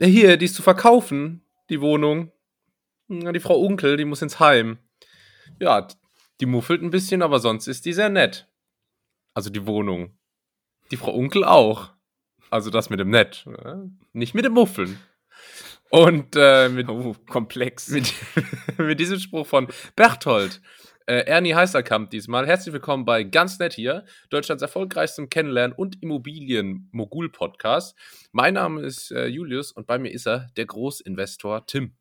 [0.00, 2.32] Ja, hier, die ist zu verkaufen, die Wohnung.
[3.08, 4.78] Ja, die Frau Unkel, die muss ins Heim.
[5.60, 5.86] Ja,
[6.40, 8.48] die muffelt ein bisschen, aber sonst ist die sehr nett.
[9.34, 10.16] Also die Wohnung.
[10.90, 11.90] Die Frau Unkel auch.
[12.50, 13.44] Also das mit dem Nett.
[13.46, 13.90] ne?
[14.12, 14.98] Nicht mit dem Muffeln.
[15.90, 17.88] Und äh, mit, Oh, komplex.
[17.88, 18.12] mit,
[18.78, 20.60] mit diesem Spruch von Berthold.
[21.10, 22.46] Äh, Ernie Heisterkamp diesmal.
[22.46, 27.98] Herzlich willkommen bei Ganz Nett hier, Deutschlands erfolgreichstem Kennenlernen- und Immobilien-Mogul-Podcast.
[28.30, 31.96] Mein Name ist äh, Julius und bei mir ist er, der Großinvestor Tim.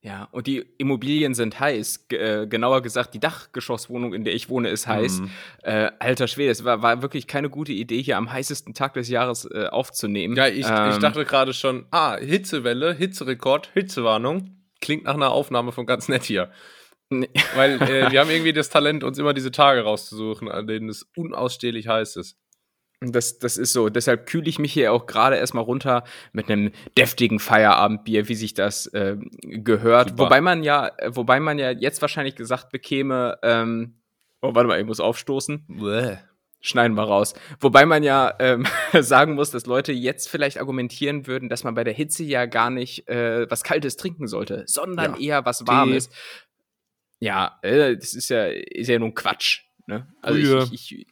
[0.00, 2.08] Ja, und die Immobilien sind heiß.
[2.08, 5.20] G äh, genauer gesagt, die Dachgeschosswohnung, in der ich wohne, ist heiß.
[5.20, 5.30] Mhm.
[5.62, 9.10] Äh, alter Schwede, es war, war wirklich keine gute Idee, hier am heißesten Tag des
[9.10, 10.34] Jahres äh, aufzunehmen.
[10.34, 14.56] Ja, ich, ich Ähm, dachte gerade schon, ah, Hitzewelle, Hitzerekord, Hitzewarnung.
[14.80, 16.50] Klingt nach einer Aufnahme von Ganz Nett hier.
[17.10, 17.28] Nee.
[17.54, 21.06] Weil äh, wir haben irgendwie das Talent, uns immer diese Tage rauszusuchen, an denen es
[21.16, 22.36] unausstehlich heiß ist.
[23.02, 23.88] Das, das ist so.
[23.88, 28.52] Deshalb kühle ich mich hier auch gerade erstmal runter mit einem deftigen Feierabendbier, wie sich
[28.52, 30.10] das äh, gehört.
[30.10, 30.24] Super.
[30.24, 33.94] Wobei man ja, äh, wobei man ja jetzt wahrscheinlich gesagt bekäme, ähm,
[34.42, 35.64] oh, warte mal, ich muss aufstoßen.
[35.68, 36.18] Bäh.
[36.62, 37.32] Schneiden wir raus.
[37.58, 38.66] Wobei man ja ähm,
[39.00, 42.68] sagen muss, dass Leute jetzt vielleicht argumentieren würden, dass man bei der Hitze ja gar
[42.68, 45.20] nicht äh, was Kaltes trinken sollte, sondern Ja.
[45.20, 46.10] eher was Warmes.
[47.20, 49.62] Ja, äh, das ist ja, ist ja nun Quatsch.
[49.86, 50.08] Ne?
[50.22, 50.64] Also Brühe.
[50.64, 51.06] ich, ich, ich,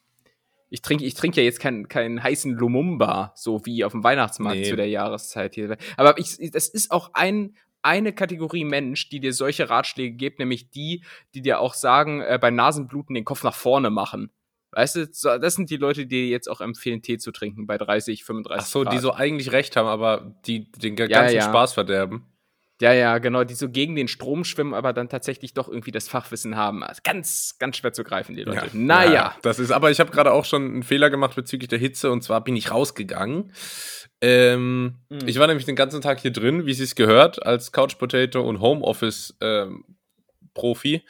[0.70, 4.58] ich trinke ich trink ja jetzt keinen keinen heißen Lumumba, so wie auf dem Weihnachtsmarkt
[4.58, 4.68] Nee.
[4.70, 5.76] zu der Jahreszeit hier.
[5.96, 10.70] Aber ich, das ist auch ein, eine Kategorie Mensch, die dir solche Ratschläge gibt, nämlich
[10.70, 14.30] die, die dir auch sagen, äh, bei Nasenbluten den Kopf nach vorne machen.
[14.72, 15.06] Weißt du,
[15.40, 18.62] das sind die Leute, die dir jetzt auch empfehlen, Tee zu trinken bei 30, 35
[18.62, 18.92] Ach so, Grad.
[18.92, 21.42] die so eigentlich recht haben, aber die den ga- Ja, ganzen ja.
[21.48, 22.26] Spaß verderben.
[22.80, 26.06] Ja, ja, genau, die so gegen den Strom schwimmen, aber dann tatsächlich doch irgendwie das
[26.08, 26.84] Fachwissen haben.
[26.84, 28.68] Also ganz, ganz schwer zu greifen, die Leute.
[28.72, 29.34] naja.
[29.42, 32.22] Das ist, aber ich habe gerade auch schon einen Fehler gemacht bezüglich der Hitze und
[32.22, 33.52] zwar bin ich rausgegangen.
[34.20, 35.26] Ähm, Mhm.
[35.26, 38.40] Ich war nämlich den ganzen Tag hier drin, wie es sich gehört, als Couch Potato
[38.42, 39.84] und Homeoffice ähm,
[40.54, 41.04] Profi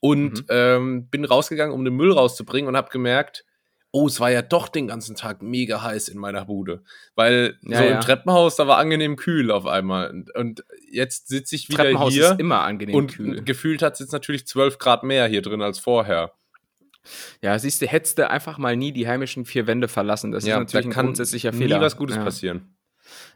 [0.00, 0.46] und Mhm.
[0.48, 3.44] ähm, bin rausgegangen, um den Müll rauszubringen und habe gemerkt,
[3.92, 6.82] oh, es war ja doch den ganzen Tag mega heiß in meiner Bude,
[7.14, 7.90] weil Ja, so ja.
[7.90, 12.12] im Treppenhaus da war angenehm kühl auf einmal und, und jetzt sitze ich wieder Treppenhaus
[12.12, 13.42] hier ist immer angenehm und kühl.
[13.44, 16.32] gefühlt hat es jetzt natürlich 12 Grad mehr hier drin als vorher.
[17.40, 20.30] Ja, siehst du, hättest du einfach mal nie die heimischen vier Wände verlassen.
[20.30, 21.78] Das ist natürlich ein grundsätzlicher Fehler.
[21.78, 22.24] nie was Gutes ja.
[22.24, 22.76] passieren.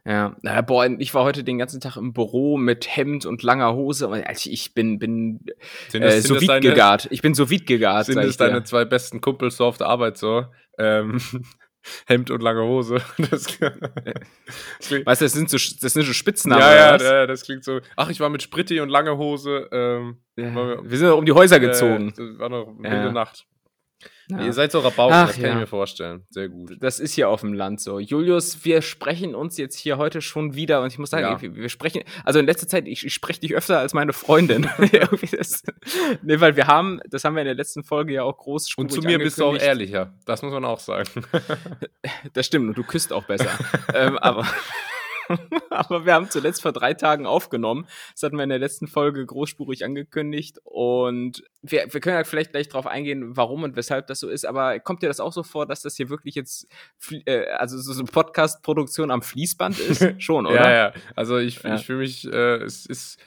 [0.04, 3.74] Ja, naja, boah, ich war heute den ganzen Tag im Büro mit Hemd und langer
[3.74, 4.08] Hose.
[4.08, 5.40] Also ich bin, bin
[5.88, 7.08] Sind äh, das, so weit gegart.
[7.10, 8.06] Ich bin so weit gegart.
[8.06, 8.30] sind dir.
[8.38, 10.46] deine zwei besten Kumpels so auf der Arbeit so?
[10.78, 11.20] Ähm,
[12.06, 12.96] Hemd und lange Hose.
[13.30, 16.60] Das, Weißt du, das sind so, das sind so Spitznamen.
[16.62, 17.80] ja, ja, das klingt so.
[17.96, 19.68] Ach, ich war mit Spritti und lange Hose.
[19.72, 22.08] Ähm, Ja, war- Wir sind um die Häuser gezogen.
[22.10, 22.94] Äh, das war noch eine Ja.
[23.02, 23.46] wilde Nacht.
[24.28, 24.40] Ja.
[24.44, 25.52] Ihr seid so Rabauken, Ach, das kann ja.
[25.52, 26.24] ich mir vorstellen.
[26.30, 26.76] Sehr gut.
[26.80, 28.00] Das ist hier auf dem Land so.
[28.00, 31.40] Julius, wir sprechen uns jetzt hier heute schon wieder und ich muss sagen, Ja.
[31.40, 34.68] wir, wir sprechen, also in letzter Zeit, ich, ich spreche dich öfter als meine Freundin.
[34.92, 35.62] Irgendwie das,
[36.22, 38.90] nee, weil wir haben, das haben wir in der letzten Folge ja auch groß Und
[38.90, 40.12] zu mir bist du auch ehrlicher.
[40.24, 41.08] Das muss man auch sagen.
[42.32, 43.50] Das stimmt, und du küsst auch besser.
[43.94, 44.46] ähm, aber,
[45.70, 47.86] aber wir haben zuletzt vor drei Tagen aufgenommen.
[48.12, 50.58] Das hatten wir in der letzten Folge großspurig angekündigt.
[50.64, 54.46] Und wir, wir können ja vielleicht gleich drauf eingehen, warum und weshalb das so ist.
[54.46, 56.66] Aber kommt dir das auch so vor, dass das hier wirklich jetzt,
[57.24, 60.06] äh, also so so eine Podcast-Produktion am Fließband ist?
[60.22, 60.56] Schon, oder?
[60.56, 60.92] Ja, ja.
[61.14, 61.74] Also ich, Ja.
[61.74, 63.18] ich fühle mich, äh, es ist.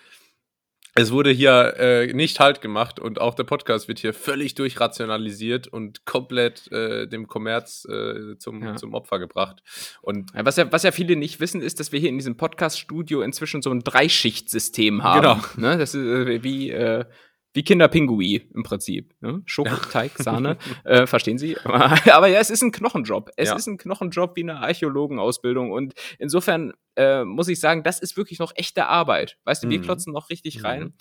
[0.95, 5.67] Es wurde hier äh, nicht halt gemacht und auch der Podcast wird hier völlig durchrationalisiert
[5.67, 8.75] und komplett äh, dem Kommerz äh, zum, Ja.
[8.75, 9.61] zum Opfer gebracht.
[10.01, 13.21] Und Was ja, was ja viele nicht wissen, ist, dass wir hier in diesem Podcast-Studio
[13.21, 15.21] inzwischen so ein Dreischichtsystem haben.
[15.21, 15.69] Genau.
[15.69, 15.77] Ne?
[15.77, 17.05] Das ist äh, wie, äh,
[17.59, 19.13] wie Kinderpingui im Prinzip.
[19.19, 19.41] Ne?
[19.45, 20.57] Schokoteig, Sahne.
[20.85, 21.57] äh, verstehen Sie?
[21.65, 23.31] Aber ja, es ist ein Knochenjob.
[23.35, 23.55] Es Ja.
[23.57, 25.71] ist ein Knochenjob wie eine Archäologenausbildung.
[25.71, 29.37] Und insofern äh, muss ich sagen, das ist wirklich noch echte Arbeit.
[29.43, 29.83] Weißt du, wir Mhm.
[29.83, 30.65] klotzen noch richtig Mhm.
[30.65, 30.93] rein.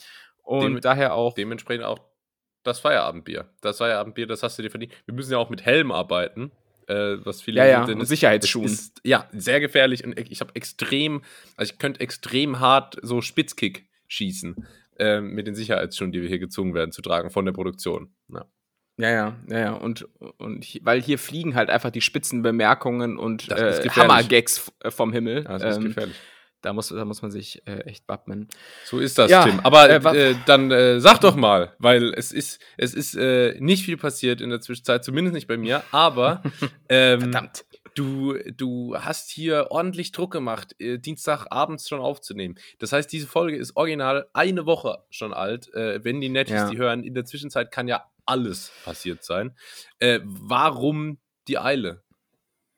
[0.43, 1.35] Und Dem- daher auch.
[1.35, 2.01] dementsprechend auch
[2.65, 3.49] das Feierabendbier.
[3.61, 4.93] Das Feierabendbier, das hast du dir verdient.
[5.07, 6.51] Wir müssen ja auch mit Helm arbeiten.
[6.89, 8.65] Äh, was viele Ja, ja, und es- Sicherheitsschuhen.
[8.65, 11.23] Ist, ja, sehr gefährlich und ich habe extrem,
[11.57, 14.67] also ich könnte extrem hart so Spitzkick schießen
[14.99, 18.15] ähm, mit den Sicherheitsschuhen, die wir hier gezwungen werden zu tragen von der Produktion.
[18.33, 18.45] Ja.
[19.01, 19.73] Ja, ja, ja, ja.
[19.75, 20.09] Und,
[20.39, 23.89] und hi- weil hier fliegen halt einfach die spitzen Bemerkungen und äh.
[23.91, 25.45] Hammergags äh, vom Himmel.
[25.45, 26.17] Das ist Ähm, gefährlich.
[26.63, 28.49] Da muss, da muss man sich äh, echt wappnen.
[28.85, 29.61] So ist das, Ja, Tim.
[29.61, 33.85] Aber äh, äh, dann äh, sag doch mal, weil es ist, es ist äh, nicht
[33.85, 36.43] viel passiert in der Zwischenzeit, zumindest nicht bei mir, aber
[36.89, 37.65] ähm, Verdammt.
[37.99, 42.57] Du, du hast hier ordentlich Druck gemacht, äh, Dienstagabends schon aufzunehmen.
[42.79, 45.75] Das heißt, diese Folge ist original eine Woche schon alt.
[45.75, 46.71] Äh, wenn die Netties Ja.
[46.71, 49.57] die hören, in der Zwischenzeit kann ja alles passiert sein.
[49.99, 51.19] Äh, warum
[51.49, 52.03] die Eile?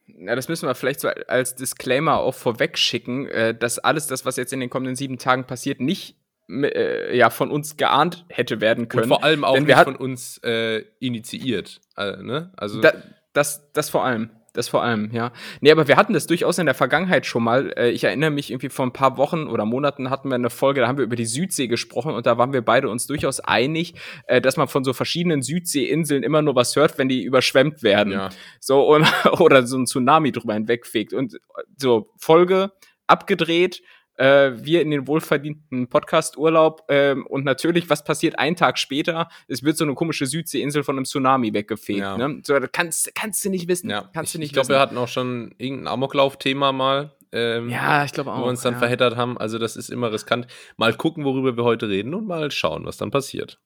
[0.06, 4.24] Ja, das müssen wir vielleicht so als Disclaimer auch vorweg schicken, äh, dass alles das,
[4.24, 6.16] was jetzt in den kommenden sieben Tagen passiert, nicht
[6.48, 9.04] äh, ja von uns geahnt hätte werden können.
[9.04, 11.80] Und vor allem auch nicht von uns äh, initiiert.
[11.96, 12.52] Äh, ne?
[12.56, 12.94] Also da,
[13.32, 14.30] das, das vor allem.
[14.52, 15.32] Das vor allem, ja.
[15.60, 17.72] Nee, aber wir hatten das durchaus in der Vergangenheit schon mal.
[17.76, 20.80] Äh, ich erinnere mich irgendwie vor ein paar Wochen oder Monaten hatten wir eine Folge,
[20.80, 23.94] da haben wir über die Südsee gesprochen und da waren wir beide uns durchaus einig,
[24.26, 28.12] äh, dass man von so verschiedenen Südseeinseln immer nur was hört, wenn die überschwemmt werden.
[28.12, 28.30] Ja.
[28.58, 29.06] So, und,
[29.40, 31.12] oder so ein Tsunami drüber hinwegfegt.
[31.12, 31.38] Und
[31.76, 32.72] so, Folge
[33.06, 33.82] abgedreht,
[34.20, 39.28] äh, wir in den wohlverdienten Podcast-Urlaub ähm, und natürlich, was passiert einen Tag später?
[39.48, 42.00] Es wird so eine komische Südseeinsel von einem Tsunami weggefegt.
[42.00, 42.18] Ja.
[42.18, 42.42] Ne?
[42.44, 43.88] So, kannst, kannst du nicht wissen.
[43.88, 44.10] Ja.
[44.12, 47.12] Kannst du nicht ich glaube, wir hatten auch schon irgendein Amoklauf-Thema mal.
[47.32, 48.40] Ähm, ja, ich glaube auch.
[48.40, 48.78] Wo wir uns dann ja.
[48.80, 49.38] verheddert haben.
[49.38, 50.46] Also, das ist immer riskant.
[50.76, 53.58] Mal gucken, worüber wir heute reden und mal schauen, was dann passiert.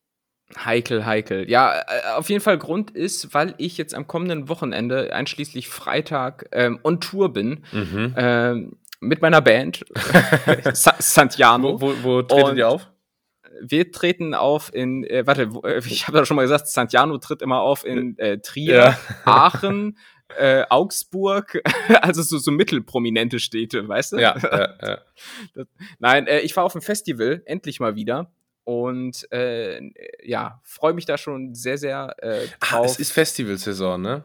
[0.62, 1.50] Heikel, heikel.
[1.50, 1.82] Ja, äh,
[2.16, 7.00] auf jeden Fall Grund ist, weil ich jetzt am kommenden Wochenende, einschließlich Freitag, ähm, on
[7.00, 7.64] Tour bin.
[7.72, 8.14] Mhm.
[8.16, 9.84] Ähm, mit meiner Band
[10.72, 11.80] Santiano.
[11.80, 12.90] Wo, wo, wo tretet ihr auf?
[13.60, 17.40] Wir treten auf in, äh, warte, äh, ich habe ja schon mal gesagt, Santiano tritt
[17.40, 18.98] immer auf in äh, Trier, ja.
[19.24, 19.96] Aachen,
[20.36, 21.62] äh, Augsburg,
[22.02, 24.18] also so, so mittelprominente Städte, weißt du?
[24.18, 24.98] Ja, ja, ja.
[25.54, 25.66] Das,
[25.98, 28.32] nein, äh, ich war auf ein Festival, endlich mal wieder.
[28.64, 29.80] Und äh,
[30.22, 32.80] ja, freue mich da schon sehr, sehr äh, drauf.
[32.80, 34.24] Ah, es ist Festivalsaison, ne?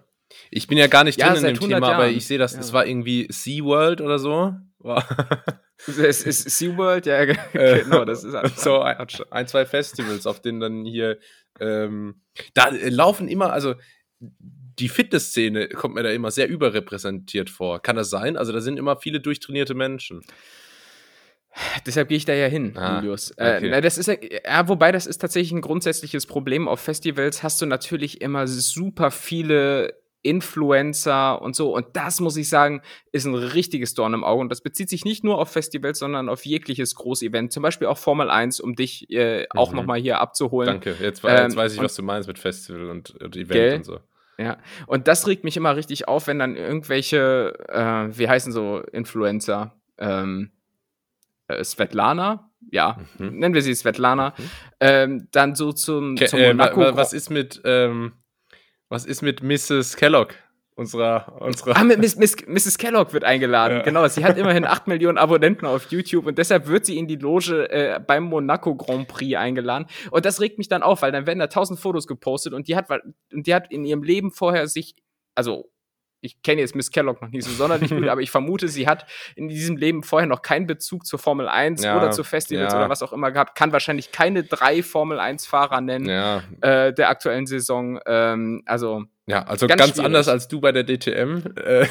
[0.50, 1.96] Ich bin ja gar nicht ja, drin in dem Thema, Jahren.
[1.96, 4.54] aber ich sehe das, es war irgendwie SeaWorld oder so.
[4.82, 7.22] Es ist SeaWorld, ja,
[7.54, 11.20] äh, genau, das ist halt so ein, ein, zwei Festivals, auf denen dann hier
[11.60, 12.22] ähm,
[12.54, 13.76] da laufen immer, also
[14.20, 17.82] die Fitnessszene kommt mir da immer sehr überrepräsentiert vor.
[17.82, 18.38] Kann das sein?
[18.38, 20.22] Also da sind immer viele durchtrainierte Menschen.
[21.86, 23.32] Deshalb gehe ich da ja hin, ah, Julius.
[23.32, 23.68] Äh, okay.
[23.68, 26.68] Äh, na, das ist ja, wobei das ist tatsächlich ein grundsätzliches Problem.
[26.68, 31.74] Auf Festivals hast du natürlich immer super viele Influencer und so.
[31.74, 32.82] Und das muss ich sagen,
[33.12, 34.42] ist ein richtiges Dorn im Auge.
[34.42, 37.54] Und das bezieht sich nicht nur auf Festivals, sondern auf jegliches Großevent.
[37.54, 39.78] Zum Beispiel auch Formel 1, um dich äh, auch mhm.
[39.78, 40.68] nochmal hier abzuholen.
[40.68, 43.76] Danke, jetzt, ähm, jetzt weiß ich, was du meinst mit Festival und, und Event gell?
[43.78, 44.00] und so.
[44.38, 44.58] Ja,
[44.88, 49.76] und das regt mich immer richtig auf, wenn dann irgendwelche, äh, wie heißen so Influencer,
[49.98, 50.52] ähm,
[51.50, 53.38] äh, Svetlana, ja, mhm.
[53.38, 54.44] nennen wir sie Svetlana, mhm.
[54.80, 56.96] ähm, dann so zum, Ke zum äh, Monaco.
[56.96, 58.14] Was ist mit, ähm,
[58.90, 59.96] was ist mit Mrs.
[59.96, 60.34] Kellogg?
[60.76, 62.78] Unserer, unserer ah, Miss, Miss, Mrs.
[62.78, 63.84] Kellogg wird eingeladen, ja.
[63.84, 64.08] genau.
[64.08, 67.70] Sie hat immerhin 8 Millionen Abonnenten auf YouTube und deshalb wird sie in die Loge
[67.70, 69.88] äh, beim Monaco Grand Prix eingeladen.
[70.10, 72.78] Und das regt mich dann auf, weil dann werden da tausend Fotos gepostet und die
[72.78, 74.96] hat, und die hat in ihrem Leben vorher sich,
[75.36, 75.70] also
[76.22, 79.06] ich kenne jetzt Miss Kellogg noch nicht so sonderlich gut, aber ich vermute, sie hat
[79.36, 82.80] in diesem Leben vorher noch keinen Bezug zur Formel 1 ja, oder zu Festivals ja.
[82.80, 86.44] oder was auch immer gehabt, kann wahrscheinlich keine drei Formel 1-Fahrer nennen ja.
[86.62, 88.00] äh, der aktuellen Saison.
[88.06, 91.44] Ähm, also ja, also ganz, ganz anders als du bei der DTM.
[91.64, 91.86] Äh.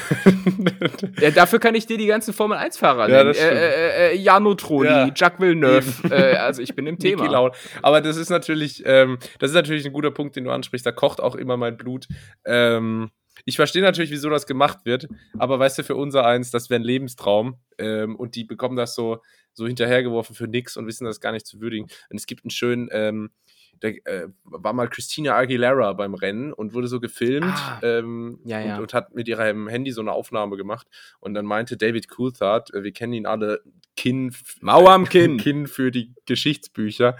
[1.21, 3.33] ja, dafür kann ich dir die ganzen Formel 1-Fahrer nennen.
[3.33, 5.11] Ja, äh, äh, Jano Trulli, ja.
[5.15, 5.85] Jacques Villeneuve.
[6.13, 7.51] äh, also ich bin im Thema.
[7.81, 10.85] Aber das ist natürlich, ähm, das ist natürlich ein guter Punkt, den du ansprichst.
[10.85, 12.09] Da kocht auch immer mein Blut.
[12.45, 13.09] Ähm,
[13.45, 15.07] ich verstehe natürlich, wieso das gemacht wird,
[15.37, 18.95] aber weißt du, für unser eins, das wäre ein Lebenstraum ähm, und die bekommen das
[18.95, 19.21] so,
[19.53, 21.87] so hinterhergeworfen für nix und wissen das gar nicht zu würdigen.
[22.09, 23.31] Und es gibt einen schönen, ähm,
[23.79, 28.59] da äh, war mal Christina Aguilera beim Rennen und wurde so gefilmt ah, ähm, ja,
[28.59, 28.75] ja.
[28.75, 30.87] Und, und, hat mit ihrem Handy so eine Aufnahme gemacht.
[31.19, 33.61] Und dann meinte David Coulthard, äh, wir kennen ihn alle,
[33.95, 35.37] Kinn, Mauer am Kinn.
[35.37, 37.17] Kinn für die Geschichtsbücher.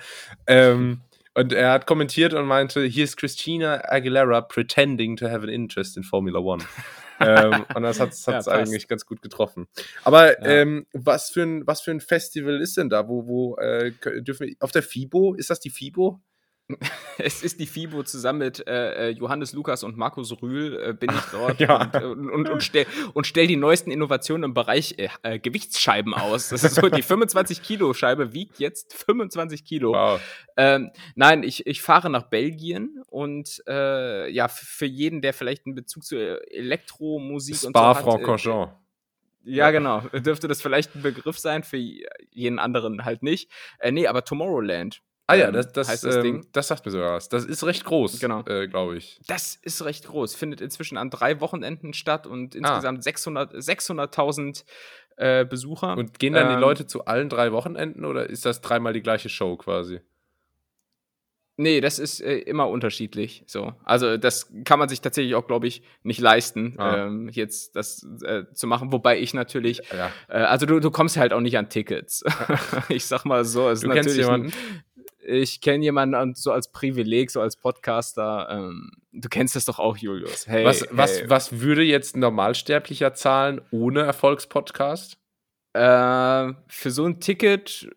[0.48, 1.02] Ähm,
[1.40, 5.96] und er hat kommentiert und meinte, hier ist Christina Aguilera pretending to have an interest
[5.96, 6.64] in Formula One.
[7.22, 9.68] ähm, und das hat es ja, eigentlich ganz gut getroffen.
[10.04, 10.62] Aber ja.
[10.62, 13.08] ähm, was, für ein, was für ein Festival ist denn da?
[13.08, 13.92] Wo, wo äh,
[14.22, 15.36] dürfen wir, auf der FIBO?
[15.36, 16.20] Ist das die FIBO?
[17.18, 21.10] es ist die FIBO zusammen mit äh, äh, Johannes Lukas und Markus Rühl äh, bin
[21.10, 21.82] ich dort ja.
[21.82, 25.40] und, äh, und, und, und, stell, und stell die neuesten Innovationen im Bereich äh, äh
[25.40, 26.50] Gewichtsscheiben aus.
[26.50, 29.94] Das ist so, die 25 Kilo Scheibe wiegt jetzt 25 Kilo.
[29.94, 30.22] Wow.
[30.58, 35.76] Ähm, nein, ich, ich fahre nach Belgien und äh, ja, für jeden, der vielleicht einen
[35.76, 37.98] Bezug zu Elektromusik Spa und so hat.
[37.98, 38.74] Spa-Francorchamps.
[39.44, 40.02] Ja, genau.
[40.14, 43.50] Dürfte das vielleicht ein Begriff sein, für jeden anderen halt nicht.
[43.80, 46.48] Äh, nee, aber Tomorrowland Ah ja, ähm, das, das, heißt das, ähm, Ding.
[46.54, 47.30] das sagt mir sogar was.
[47.30, 48.44] Das ist recht groß, genau.
[48.46, 49.20] Äh, glaube ich.
[49.28, 50.36] Das ist recht groß.
[50.36, 52.58] Findet inzwischen an drei Wochenenden statt und ah.
[52.58, 54.66] insgesamt 600.000 600
[55.18, 55.96] äh, Besucher.
[55.98, 59.02] Und gehen dann ähm, die Leute zu allen drei Wochenenden oder ist das dreimal die
[59.02, 60.02] gleiche Show quasi?
[61.62, 63.44] Nee, das ist äh, immer unterschiedlich.
[63.46, 63.74] So.
[63.84, 67.08] Also, das kann man sich tatsächlich auch, glaube ich, nicht leisten, ah.
[67.08, 68.94] ähm, jetzt das äh, zu machen.
[68.94, 70.10] Wobei ich natürlich, ja.
[70.30, 72.24] äh, also du, du kommst halt auch nicht an Tickets.
[72.88, 74.54] ich sag mal so, es du kennst jemanden?
[75.22, 78.48] Ich kenne jemanden so als Privileg, so als Podcaster.
[78.50, 80.48] Ähm, du kennst das doch auch, Julius.
[80.48, 80.90] Hey, was, hey.
[80.92, 85.18] was, was würde jetzt ein Normalsterblicher zahlen ohne Erfolgspodcast?
[85.74, 87.90] Äh, für so ein Ticket,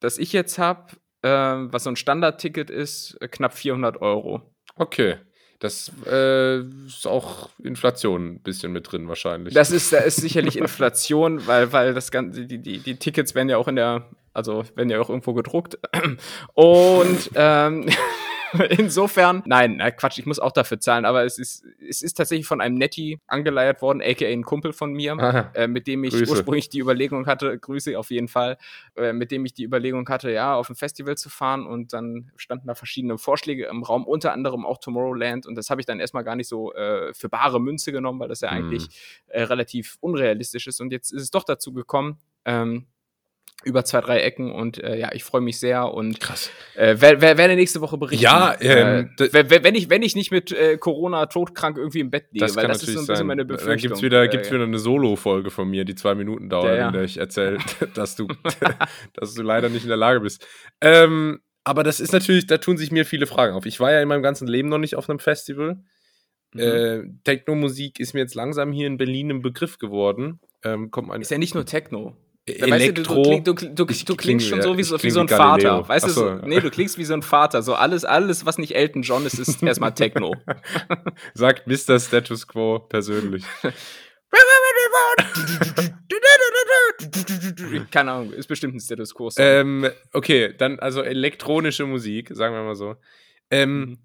[0.00, 4.42] das ich jetzt habe, äh, was so ein Standardticket ist, knapp 400 Euro.
[4.76, 5.18] Okay.
[5.64, 9.54] Das äh, ist auch Inflation ein bisschen mit drin wahrscheinlich.
[9.54, 13.48] Das ist, da ist sicherlich Inflation, weil, weil das Ganze, die, die, die Tickets werden
[13.48, 14.04] ja auch in der,
[14.34, 15.78] also werden ja auch irgendwo gedruckt.
[16.52, 17.86] Und ähm,
[18.78, 22.46] Insofern, nein, na Quatsch, ich muss auch dafür zahlen, aber es ist, es ist tatsächlich
[22.46, 26.30] von einem Netti angeleiert worden, aka ein Kumpel von mir, äh, mit dem ich Grüße.
[26.30, 28.58] ursprünglich die Überlegung hatte, Grüße auf jeden Fall,
[28.96, 32.30] äh, mit dem ich die Überlegung hatte, ja, auf ein Festival zu fahren und dann
[32.36, 36.00] standen da verschiedene Vorschläge im Raum, unter anderem auch Tomorrowland und das habe ich dann
[36.00, 38.56] erstmal gar nicht so äh, für bare Münze genommen, weil das ja mhm.
[38.56, 38.88] eigentlich
[39.28, 42.86] äh, relativ unrealistisch ist und jetzt ist es doch dazu gekommen, ähm,
[43.64, 46.50] über zwei, drei Ecken und äh, ja, ich freue mich sehr und Krass.
[46.74, 48.22] Äh, wer, wer, werde nächste Woche berichten.
[48.22, 52.26] Ja, ähm, äh, wenn ich wenn ich nicht mit äh, Corona todkrank irgendwie im Bett
[52.30, 53.26] liege, das weil das ist so ein bisschen sein.
[53.26, 53.70] meine Befürchtung.
[53.70, 56.66] Dann gibt's wieder äh, gibt's wieder eine Solo Folge von mir, die zwei Minuten dauert,
[56.66, 56.86] ja, ja.
[56.88, 57.58] in der ich erzähle,
[57.94, 58.28] dass du
[59.14, 60.46] dass du leider nicht in der Lage bist.
[60.80, 63.64] Ähm, aber das ist natürlich, da tun sich mir viele Fragen auf.
[63.64, 65.78] Ich war ja in meinem ganzen Leben noch nicht auf einem Festival.
[66.52, 66.60] Mhm.
[66.60, 70.40] Äh, Techno-Musik ist mir jetzt langsam hier in Berlin ein Begriff geworden.
[70.62, 72.14] Ähm, kommt ist ja nicht nur Techno.
[72.46, 73.24] Elektro.
[73.24, 75.88] Weißt du, du, du, du klingst schon so wie so, wie so ein Vater.
[75.88, 77.62] Weißt du, so, nee, du klingst wie so ein Vater.
[77.62, 80.34] So alles, alles, was nicht Elton John ist, ist erstmal Techno.
[81.34, 81.98] Sagt Mr.
[81.98, 83.44] Status Quo persönlich.
[87.90, 89.30] Keine Ahnung, ist bestimmt ein Status Quo.
[89.38, 92.96] Ähm, okay, dann also elektronische Musik, sagen wir mal so.
[93.50, 93.98] Ähm, mhm.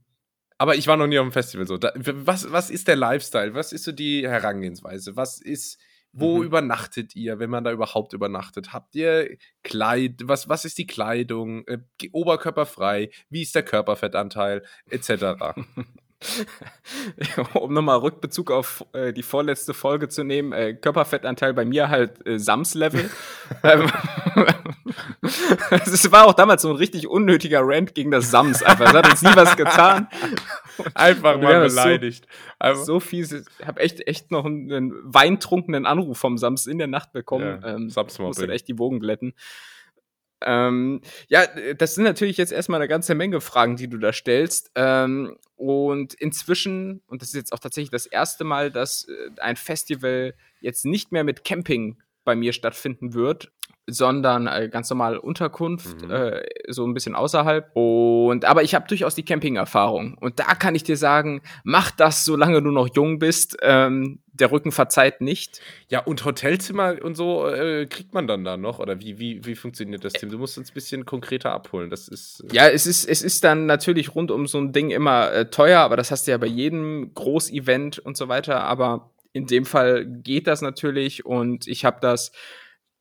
[0.57, 1.77] Aber ich war noch nie auf dem Festival so.
[1.77, 3.53] Da, was, was ist der Lifestyle?
[3.53, 5.15] Was ist so die Herangehensweise?
[5.15, 5.79] Was ist
[6.11, 6.43] wo mhm.
[6.43, 8.73] übernachtet ihr, wenn man da überhaupt übernachtet?
[8.73, 11.67] Habt ihr Kleid, was, was ist die Kleidung?
[11.67, 11.79] Äh,
[12.11, 13.09] oberkörperfrei?
[13.29, 14.63] Wie ist der Körperfettanteil?
[14.89, 15.09] Etc.
[17.53, 22.25] um nochmal Rückbezug auf äh, die vorletzte Folge zu nehmen, äh, Körperfettanteil bei mir halt
[22.25, 23.09] äh, Sams-Level.
[23.63, 23.91] Ähm,
[25.71, 28.61] es war auch damals so ein richtig unnötiger Rant gegen das Sams.
[28.61, 28.85] Einfach.
[28.85, 30.07] Es hat uns nie was getan.
[30.93, 32.27] Einfach mal beleidigt.
[32.63, 33.31] So, so fies.
[33.31, 37.59] Ich habe echt, echt noch einen weintrunkenen Anruf vom Sams in der Nacht bekommen.
[37.63, 39.33] Ja, ähm, musste echt die Bogen glätten.
[40.45, 41.45] Ähm, ja,
[41.77, 44.71] das sind natürlich jetzt erstmal eine ganze Menge Fragen, die du da stellst.
[44.75, 49.57] Ähm, und inzwischen, und das ist jetzt auch tatsächlich das erste Mal, dass äh, ein
[49.57, 51.97] Festival jetzt nicht mehr mit Camping
[52.29, 53.51] bei mir stattfinden wird,
[53.87, 56.11] sondern äh, ganz normal Unterkunft, mhm.
[56.11, 57.71] äh, so ein bisschen außerhalb.
[57.73, 60.15] Und aber ich habe durchaus die Camping-Erfahrung.
[60.19, 63.57] Und da kann ich dir sagen, mach das, solange du noch jung bist.
[63.63, 65.59] Ähm, der Rücken verzeiht nicht.
[65.89, 68.77] Ja, und Hotelzimmer und so äh, kriegt man dann da noch?
[68.77, 70.29] Oder wie, wie, wie funktioniert das, Tim?
[70.29, 71.89] Du musst uns ein bisschen konkreter abholen.
[71.89, 72.45] Das ist.
[72.51, 75.49] Äh ja, es ist, es ist dann natürlich rund um so ein Ding immer äh,
[75.49, 78.61] teuer, aber das hast du ja bei jedem Großevent und so weiter.
[78.61, 82.31] Aber in dem Fall geht das natürlich und ich habe das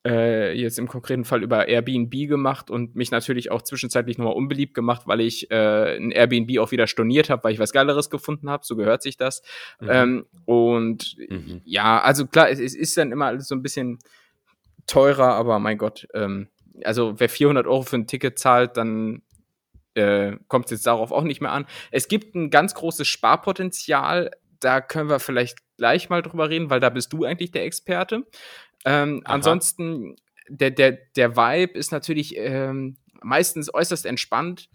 [0.07, 4.75] äh, jetzt im konkreten Fall über Airbnb gemacht und mich natürlich auch zwischenzeitlich nochmal unbeliebt
[4.75, 8.49] gemacht, weil ich äh, ein Airbnb auch wieder storniert habe, weil ich was Geileres gefunden
[8.49, 8.65] habe.
[8.65, 9.43] So gehört sich das.
[9.81, 9.89] Mhm.
[9.91, 11.63] Ähm, und mhm.
[11.65, 13.99] ja, also klar, es, es, ist dann immer alles so ein bisschen
[14.87, 16.49] teurer, aber mein Gott, ähm,
[16.85, 19.23] also wer 400 Euro für ein Ticket zahlt, dann
[19.95, 21.67] äh, kommt es jetzt darauf auch nicht mehr an.
[21.91, 24.31] Es gibt ein ganz großes Sparpotenzial.
[24.61, 28.25] Da können wir vielleicht gleich mal drüber reden, weil da bist du eigentlich der Experte.
[28.85, 30.17] Ähm, ansonsten,
[30.49, 34.69] der, der, der Vibe ist natürlich ähm, meistens äußerst entspannt.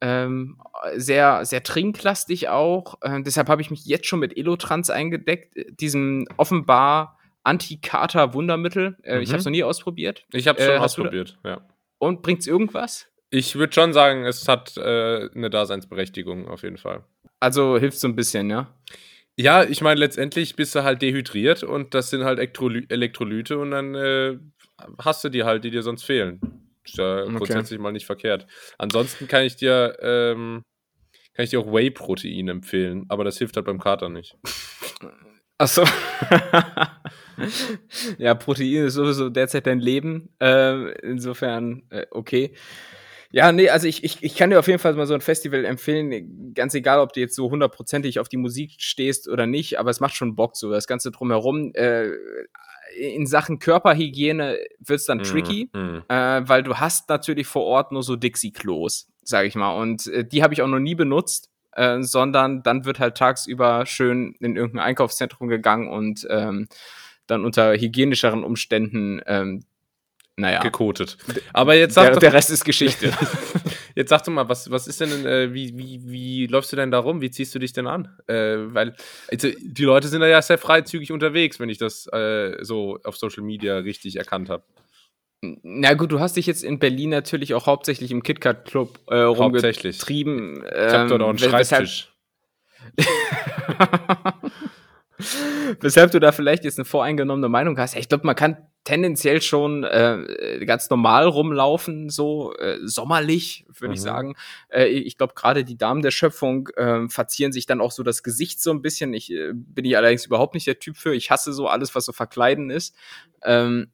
[0.00, 0.60] Ähm,
[0.96, 2.98] sehr, sehr trinklastig auch.
[3.00, 8.96] Äh, deshalb habe ich mich jetzt schon mit Elotrans eingedeckt, diesem offenbar Anti-Kater-Wundermittel.
[9.02, 9.22] Äh, mhm.
[9.22, 10.26] Ich habe es noch nie ausprobiert.
[10.32, 11.66] Ich habe es schon äh, ausprobiert, ja.
[11.98, 13.06] Und bringt es irgendwas?
[13.30, 17.04] Ich würde schon sagen, es hat äh, eine Daseinsberechtigung auf jeden Fall.
[17.40, 18.74] Also hilft so ein bisschen, ja?
[19.36, 23.72] Ja, ich meine, letztendlich bist du halt dehydriert und das sind halt Elektroly Elektrolyte und
[23.72, 24.38] dann äh,
[24.98, 26.40] hast du die halt, die dir sonst fehlen.
[26.84, 27.34] Ist ja okay.
[27.34, 28.46] grundsätzlich mal nicht verkehrt.
[28.78, 30.62] Ansonsten kann ich dir, ähm,
[31.34, 34.36] kann ich dir auch Whey-Protein empfehlen, aber das hilft halt beim Kater nicht.
[35.58, 35.84] Achso.
[38.18, 40.30] ja, Protein ist sowieso derzeit dein Leben.
[40.40, 42.54] Äh, insofern, äh, okay.
[43.34, 45.64] Ja, nee, also ich, ich, ich kann dir auf jeden Fall mal so ein Festival
[45.64, 49.90] empfehlen, ganz egal, ob du jetzt so hundertprozentig auf die Musik stehst oder nicht, aber
[49.90, 51.72] es macht schon Bock so, das Ganze drumherum.
[51.74, 52.10] Äh,
[52.96, 56.02] in Sachen Körperhygiene wird's dann mm, tricky, mm.
[56.08, 60.24] Äh, weil du hast natürlich vor Ort nur so Dixie-Klos, sag ich mal, und äh,
[60.24, 61.50] die habe ich auch noch nie benutzt.
[61.72, 66.68] Äh, sondern dann wird halt tagsüber schön in irgendein Einkaufszentrum gegangen und ähm,
[67.26, 69.64] dann unter hygienischeren Umständen ähm,
[70.36, 70.60] naja.
[70.60, 71.16] Gekotet.
[71.52, 73.12] Aber jetzt sag der, doch, der Rest ist Geschichte.
[73.96, 76.90] Jetzt sag doch mal, was, was ist denn, äh, wie, wie, wie läufst du denn
[76.90, 77.20] da rum?
[77.20, 78.08] Wie ziehst du dich denn an?
[78.26, 78.96] Äh, weil
[79.30, 83.16] also, die Leute sind da ja sehr freizügig unterwegs, wenn ich das äh, so auf
[83.16, 84.64] Social Media richtig erkannt habe.
[85.62, 89.18] Na gut, du hast dich jetzt in Berlin natürlich auch hauptsächlich im KitKat Club äh,
[89.18, 90.64] rumgetrieben.
[90.64, 92.12] Ich hab dort auch einen ähm, Schreibtisch.
[95.80, 97.96] Weshalb du da vielleicht jetzt eine voreingenommene Meinung hast.
[97.96, 103.94] Ich glaube, man kann tendenziell schon äh, ganz normal rumlaufen, so äh, sommerlich, würde mhm.
[103.94, 104.36] ich sagen.
[104.68, 108.22] Äh, ich glaube, gerade die Damen der Schöpfung äh, verzieren sich dann auch so das
[108.22, 109.14] Gesicht so ein bisschen.
[109.14, 111.14] Ich äh, bin ich allerdings überhaupt nicht der Typ für.
[111.14, 112.94] Ich hasse so alles, was so verkleiden ist.
[113.42, 113.88] Ähm,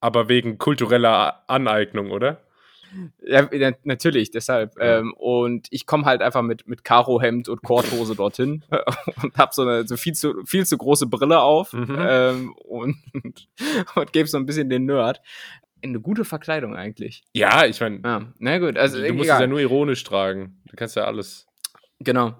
[0.00, 2.42] Aber wegen kultureller Aneignung, oder?
[3.22, 3.48] Ja,
[3.84, 4.78] natürlich, deshalb.
[4.78, 4.98] Ja.
[4.98, 8.64] Ähm, und ich komme halt einfach mit, mit Karohemd und Korthose dorthin
[9.22, 11.96] und habe so eine so viel zu, viel zu große Brille auf mhm.
[11.98, 12.96] ähm, und,
[13.94, 15.20] und gebe so ein bisschen den Nerd.
[15.82, 17.24] Eine gute Verkleidung eigentlich.
[17.32, 18.00] Ja, ich meine.
[18.04, 18.76] Ja, na gut.
[18.76, 19.36] Also, du musst egal.
[19.36, 20.60] es ja nur ironisch tragen.
[20.66, 21.46] Du kannst ja alles.
[22.00, 22.34] Genau.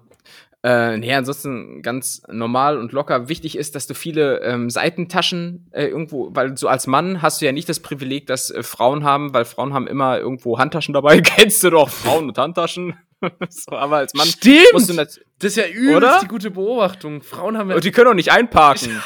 [0.63, 3.27] Äh, nee, ansonsten ganz normal und locker.
[3.27, 7.45] Wichtig ist, dass du viele ähm, Seitentaschen äh, irgendwo, weil so als Mann hast du
[7.45, 11.19] ja nicht das Privileg, dass äh, Frauen haben, weil Frauen haben immer irgendwo Handtaschen dabei.
[11.21, 12.95] Kennst du doch Frauen und Handtaschen?
[13.49, 14.73] so, aber als Mann Stimmt!
[14.73, 17.23] Musst du das ist ja übelst die gute Beobachtung.
[17.23, 17.75] Frauen haben ja.
[17.75, 19.01] Und die können auch nicht einparken.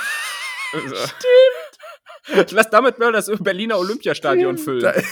[0.72, 2.52] Stimmt!
[2.52, 4.82] Lass damit mal das Berliner Olympiastadion füllen.
[4.82, 5.04] Da, ja.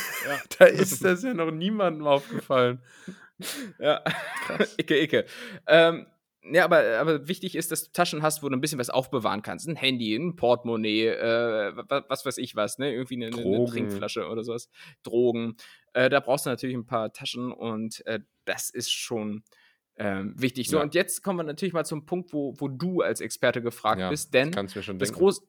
[0.58, 2.82] da ist das ja noch niemandem aufgefallen.
[3.80, 4.02] Ja,
[4.46, 4.76] Krass.
[4.78, 5.26] Icke, Icke.
[5.68, 6.06] Ähm,
[6.52, 9.42] ja, aber, aber wichtig ist, dass du Taschen hast, wo du ein bisschen was aufbewahren
[9.42, 9.68] kannst.
[9.68, 12.94] Ein Handy, ein Portemonnaie, äh, was, was weiß ich was, ne?
[12.94, 14.70] Irgendwie eine, eine Trinkflasche oder sowas.
[15.04, 15.56] Drogen.
[15.94, 19.44] Äh, da brauchst du natürlich ein paar Taschen und äh, das ist schon
[19.96, 20.70] ähm, wichtig.
[20.70, 20.84] So, ja.
[20.84, 24.10] und jetzt kommen wir natürlich mal zum Punkt, wo, wo du als Experte gefragt ja,
[24.10, 25.48] bist, denn das, groß,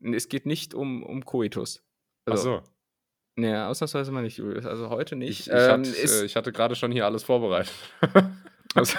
[0.00, 1.82] es geht nicht um, um Coitus.
[2.26, 3.42] Also, Ach so.
[3.42, 4.66] Ja, ausnahmsweise mal nicht, Julius.
[4.66, 5.40] Also heute nicht.
[5.40, 7.72] Ich, ich, ähm, hatte, äh, ich hatte gerade schon hier alles vorbereitet.
[8.74, 8.98] also,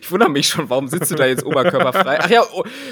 [0.00, 2.18] ich wundere mich schon, warum sitzt du da jetzt oberkörperfrei?
[2.20, 2.42] Ach ja,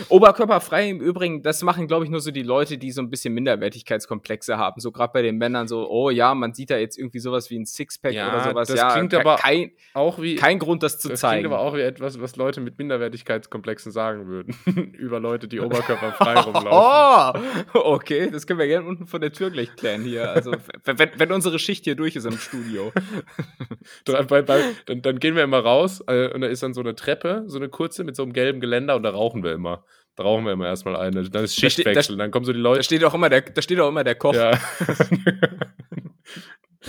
[0.08, 3.34] oberkörperfrei im Übrigen, das machen, glaube ich, nur so die Leute, die so ein bisschen
[3.34, 4.80] Minderwertigkeitskomplexe haben.
[4.80, 7.58] So gerade bei den Männern so, oh ja, man sieht da jetzt irgendwie sowas wie
[7.58, 8.68] ein Sixpack ja, oder sowas.
[8.68, 11.44] Das ja, klingt aber kein, auch wie kein Grund, das zu das zeigen.
[11.44, 14.56] Das klingt aber auch wie etwas, was Leute mit Minderwertigkeitskomplexen sagen würden
[14.98, 17.42] über Leute, die oberkörperfrei rumlaufen.
[17.74, 20.30] Oh, okay, das können wir gerne unten von der Tür gleich klären hier.
[20.30, 20.52] Also
[20.84, 22.92] wenn, wenn unsere Schicht hier durch ist im Studio.
[24.04, 27.58] dann, dann gehen wir immer raus äh, und da ist dann so eine Treppe, so
[27.58, 29.84] eine kurze mit so einem gelben Geländer und da rauchen wir immer.
[30.16, 31.28] Da rauchen wir immer erstmal eine.
[31.30, 32.80] Dann ist Schichtwechsel, da dann kommen so die Leute.
[32.80, 34.34] Da steht auch immer der, da steht auch immer der Koch.
[34.34, 34.58] Ja.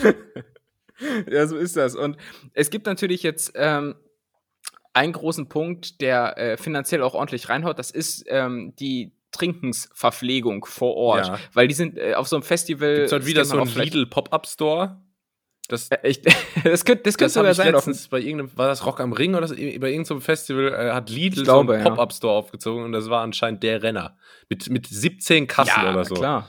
[1.30, 1.94] ja, so ist das.
[1.94, 2.16] Und
[2.54, 3.94] es gibt natürlich jetzt ähm,
[4.92, 7.78] einen großen Punkt, der äh, finanziell auch ordentlich reinhaut.
[7.78, 11.28] Das ist ähm, die Trinkensverpflegung vor Ort.
[11.28, 11.38] Ja.
[11.52, 12.96] Weil die sind äh, auf so einem Festival.
[12.96, 15.00] Gibt halt wieder so einen Lidl Pop-Up-Store?
[15.70, 16.22] Das, äh, ich,
[16.64, 17.72] das könnte das könnte sogar sein.
[17.72, 21.10] Letztens bei irgendeinem, war das Rock am Ring oder so, bei irgendeinem Festival äh, hat
[21.10, 21.90] Lidl glaube, so einen ja.
[21.90, 24.16] Pop-Up-Store aufgezogen und das war anscheinend der Renner.
[24.48, 26.14] Mit, mit 17 Kassen ja, oder so.
[26.14, 26.48] klar.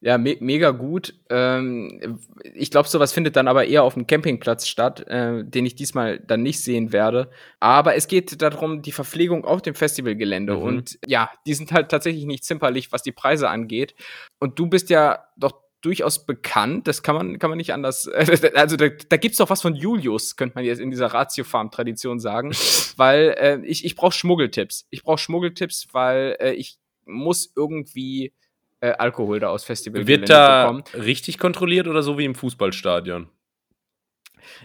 [0.00, 1.14] Ja, me mega gut.
[1.30, 2.20] Ähm,
[2.54, 6.20] ich glaube, sowas findet dann aber eher auf dem Campingplatz statt, äh, den ich diesmal
[6.20, 7.30] dann nicht sehen werde.
[7.60, 10.54] Aber es geht darum, die Verpflegung auf dem Festivalgelände.
[10.54, 10.62] Mhm.
[10.62, 13.94] Und ja, die sind halt tatsächlich nicht zimperlich, was die Preise angeht.
[14.38, 16.88] Und du bist ja doch durchaus bekannt.
[16.88, 18.08] Das kann man, kann man nicht anders.
[18.54, 22.20] Also da, da gibt es doch was von Julius, könnte man jetzt in dieser Ratio-Farm-Tradition
[22.20, 22.52] sagen.
[22.96, 24.86] weil äh, ich, ich brauche Schmuggeltipps.
[24.90, 28.32] Ich brauche Schmuggeltipps, weil äh, ich muss irgendwie
[28.80, 31.04] äh, Alkohol da aus Festival Wird da bekommen.
[31.04, 33.28] richtig kontrolliert oder so wie im Fußballstadion?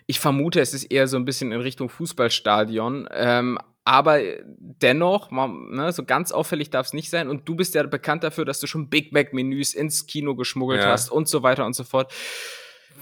[0.06, 3.08] Ich vermute, es ist eher so ein bisschen in Richtung Fußballstadion.
[3.12, 7.30] Ähm, aber dennoch, man, ne, so ganz auffällig darf es nicht sein.
[7.30, 10.92] Und du bist ja bekannt dafür, dass du schon Big Mac-Menüs ins Kino geschmuggelt ja.
[10.92, 12.14] hast und so weiter und so fort.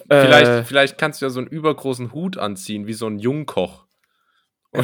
[0.10, 3.86] Vielleicht, äh, vielleicht kannst du ja so einen übergroßen Hut anziehen, wie so ein Jungkoch.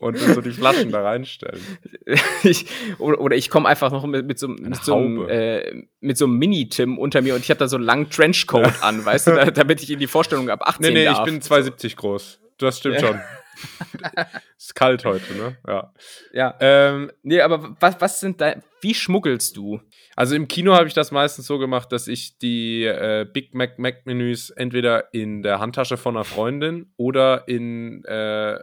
[0.00, 1.60] und, so die Flaschen da reinstellen.
[2.44, 2.66] Ich,
[2.98, 6.24] oder, oder, ich komme einfach noch mit, mit so, mit so einem, äh, mit so
[6.24, 9.30] einem Mini-Tim unter mir und ich habe da so einen langen Trenchcoat an, weißt du,
[9.32, 11.18] da, damit ich in die Vorstellung ab 18 Nee, nee, darf.
[11.18, 12.40] ich bin 2,70 groß.
[12.58, 13.20] Das stimmt schon.
[14.58, 15.56] ist kalt heute, ne?
[15.66, 15.92] Ja.
[16.32, 16.56] Ja.
[16.60, 19.80] Ähm, nee, aber was, was sind da, wie schmuggelst du?
[20.16, 23.78] Also im Kino habe ich das meistens so gemacht, dass ich die äh, Big Mac
[23.78, 28.58] Mac Menüs entweder in der Handtasche von einer Freundin oder in äh,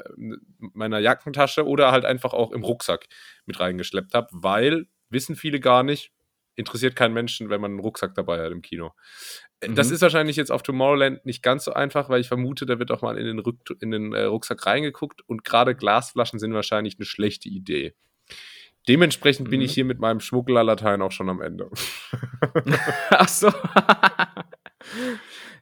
[0.73, 3.08] meiner Jackentasche oder halt einfach auch im Rucksack
[3.45, 6.12] mit reingeschleppt habe, weil wissen viele gar nicht,
[6.60, 8.91] interessiert keinen Menschen, wenn man einen Rucksack dabei hat im Kino.
[9.62, 9.95] Äh, das mhm.
[9.95, 13.02] ist wahrscheinlich jetzt auf Tomorrowland nicht ganz so einfach, weil ich vermute, da wird auch
[13.02, 17.06] mal in den, Rück in den äh, Rucksack reingeguckt und gerade Glasflaschen sind wahrscheinlich eine
[17.06, 17.95] schlechte Idee.
[18.88, 19.52] Dementsprechend mhm.
[19.52, 19.76] bin ich mhm.
[19.76, 21.69] hier mit meinem Schmugglerlatein auch schon am Ende.
[23.10, 23.52] Ach so.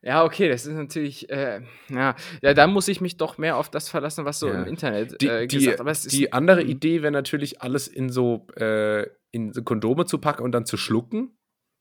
[0.03, 3.69] Ja, okay, das ist natürlich, äh, ja, ja, da muss ich mich doch mehr auf
[3.69, 4.61] das verlassen, was so Ja.
[4.61, 6.69] im Internet Die, äh, die, gesagt Aber es ist, die andere Mhm.
[6.69, 11.37] Idee wäre natürlich, alles in so, äh, in Kondome zu packen und dann zu schlucken.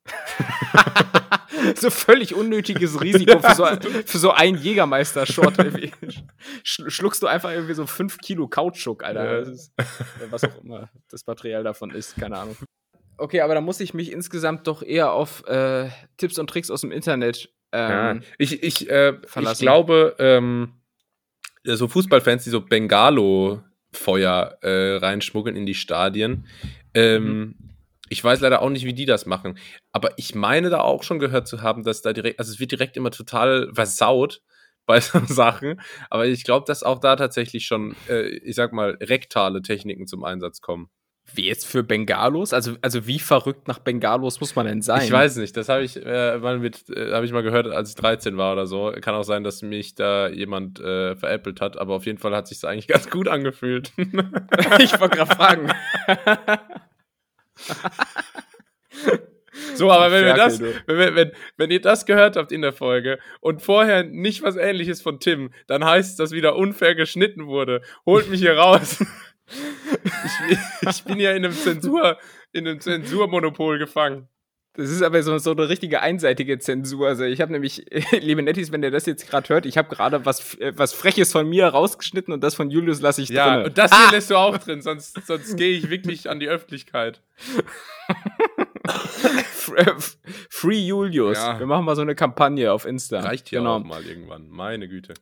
[1.76, 4.56] so völlig unnötiges Risiko für, so, ein- für so einen.
[6.64, 9.42] Sch- Schluckst du einfach irgendwie so fünf Kilo Kautschuk, Alter.
[9.42, 9.50] Ja.
[9.50, 9.72] Ist,
[10.30, 12.56] was auch immer das Material davon ist, keine Ahnung.
[13.18, 16.82] Okay, aber da muss ich mich insgesamt doch eher auf äh, Tipps und Tricks aus
[16.82, 18.10] dem Internet Ja.
[18.12, 20.72] ähm, Ich, ich, äh, ich glaube, ähm,
[21.64, 26.46] so Fußballfans, die so Bengalo-Feuer äh, reinschmuggeln in die Stadien.
[26.96, 27.54] Ähm,
[28.08, 29.58] Ich weiß leider auch nicht, wie die das machen.
[29.92, 32.70] Aber ich meine da auch schon gehört zu haben, dass da direkt, also es wird
[32.70, 34.42] direkt immer total versaut
[34.86, 35.80] bei so Sachen.
[36.10, 40.22] Aber ich glaube, dass auch da tatsächlich schon, äh, ich sag mal, rektale Techniken zum
[40.24, 40.88] Einsatz kommen.
[41.34, 42.52] Wie jetzt für Bengalos?
[42.52, 45.02] Also, also wie verrückt nach Bengalos muss man denn sein?
[45.02, 47.88] Ich weiß nicht, das habe ich, äh, mal mit, äh, habe ich mal gehört, als
[47.88, 48.92] ich 13 war oder so.
[49.00, 52.46] Kann auch sein, dass mich da jemand äh, veräppelt hat, aber auf jeden Fall hat
[52.46, 53.92] sich eigentlich ganz gut angefühlt.
[53.98, 55.72] ich wollte gerade fragen.
[59.74, 60.82] so, aber wenn, wir Ferkel, das, du.
[60.86, 64.56] wenn, wir- wenn, wenn ihr das gehört habt in der Folge und vorher nicht was
[64.56, 67.82] ähnliches von Tim, dann heißt es, dass wieder unfair geschnitten wurde.
[68.04, 69.02] Holt mich hier raus.
[70.50, 72.18] ich, ich bin ja in einem Zensur,
[72.52, 74.28] in einem Zensurmonopol gefangen.
[74.76, 77.08] Das ist aber so, so eine richtige einseitige Zensur.
[77.08, 77.86] Also ich habe nämlich,
[78.20, 81.32] liebe Nettis, wenn ihr das jetzt gerade hört, ich habe gerade was, äh, was Freches
[81.32, 83.66] von mir rausgeschnitten und das von Julius lasse ich Ja, drin.
[83.66, 87.22] und das hier lässt du auch drin, sonst, sonst gehe ich wirklich an die Öffentlichkeit.
[90.50, 91.38] Free Julius.
[91.38, 91.58] Ja.
[91.58, 93.20] Wir machen mal so eine Kampagne auf Insta.
[93.20, 93.76] Reicht hier genau.
[93.76, 94.48] auch mal irgendwann.
[94.48, 95.14] Meine Güte.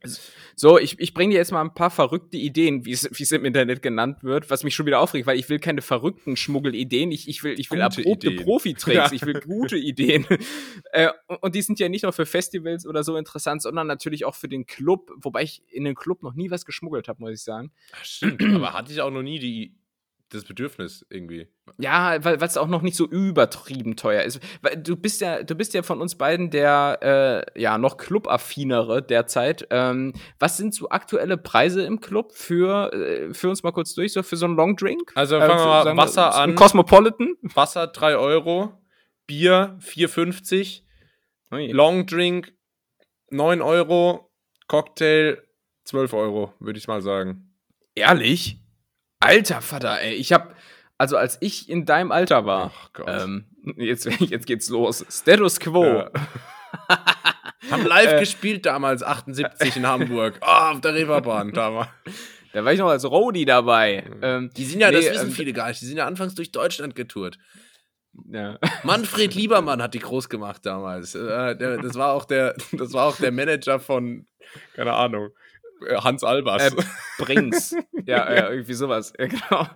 [0.54, 3.82] So, ich, ich bringe dir jetzt mal ein paar verrückte Ideen, wie es im Internet
[3.82, 7.42] genannt wird, was mich schon wieder aufregt, weil ich will keine verrückten Schmuggelideen, ich, ich
[7.42, 8.44] will, ich will Gute erprobte Ideen.
[8.44, 9.12] Profi-Tricks, Ja.
[9.12, 10.26] ich will gute Ideen.
[10.92, 14.24] äh, und, und die sind ja nicht nur für Festivals oder so interessant, sondern natürlich
[14.24, 17.32] auch für den Club, wobei ich in den Club noch nie was geschmuggelt habe, muss
[17.32, 17.72] ich sagen.
[17.92, 18.42] Ach, stimmt.
[18.42, 19.74] Aber hatte ich auch noch nie die,
[20.34, 21.48] das Bedürfnis irgendwie.
[21.78, 24.40] Ja, weil es auch noch nicht so übertrieben teuer ist.
[24.62, 29.02] Weil du bist ja, du bist ja von uns beiden der äh, ja noch Club-affinere
[29.02, 29.66] derzeit.
[29.70, 34.12] Ähm, was sind so aktuelle Preise im Club für, äh, für uns mal kurz durch,
[34.12, 35.12] so für so einen Long Drink?
[35.14, 36.54] Also Äh, fangen wir für- mal Wasser ein an.
[36.56, 37.34] Cosmopolitan?
[37.42, 38.72] Wasser 3 Euro,
[39.26, 40.82] Bier 4,50,
[41.52, 41.68] Ui.
[41.72, 42.52] Long Drink
[43.30, 44.30] 9 Euro,
[44.68, 45.38] Cocktail
[45.84, 47.54] 12 Euro, würde ich mal sagen.
[47.94, 48.58] Ehrlich?
[49.24, 50.14] Alter Vater, ey.
[50.14, 50.54] Ich hab,
[50.98, 53.06] also als ich in deinem Alter war, Ach Gott.
[53.08, 55.04] ähm, jetzt, jetzt geht's los.
[55.10, 55.84] Status Quo.
[55.84, 56.10] Ja.
[57.70, 58.20] Haben live Äh.
[58.20, 60.36] gespielt damals, 78 in Hamburg.
[60.42, 61.88] Ah, auf der Reeperbahn damals.
[62.52, 64.04] Da war ich noch als Roadie dabei.
[64.22, 66.34] Ähm, Die sind ja, nee, das wissen ähm, viele gar nicht, die sind ja anfangs
[66.34, 67.38] durch Deutschland getourt.
[68.30, 68.58] ja.
[68.82, 71.14] Manfred Liebermann hat die groß gemacht damals.
[71.14, 74.26] Äh, der, das, war auch der, das war auch der Manager von,
[74.74, 75.30] keine Ahnung,
[75.96, 76.72] Hans Albers.
[76.72, 76.82] Äh,
[77.18, 77.76] Brings.
[78.06, 79.12] ja, ja, irgendwie sowas.
[79.18, 79.66] Ja, genau.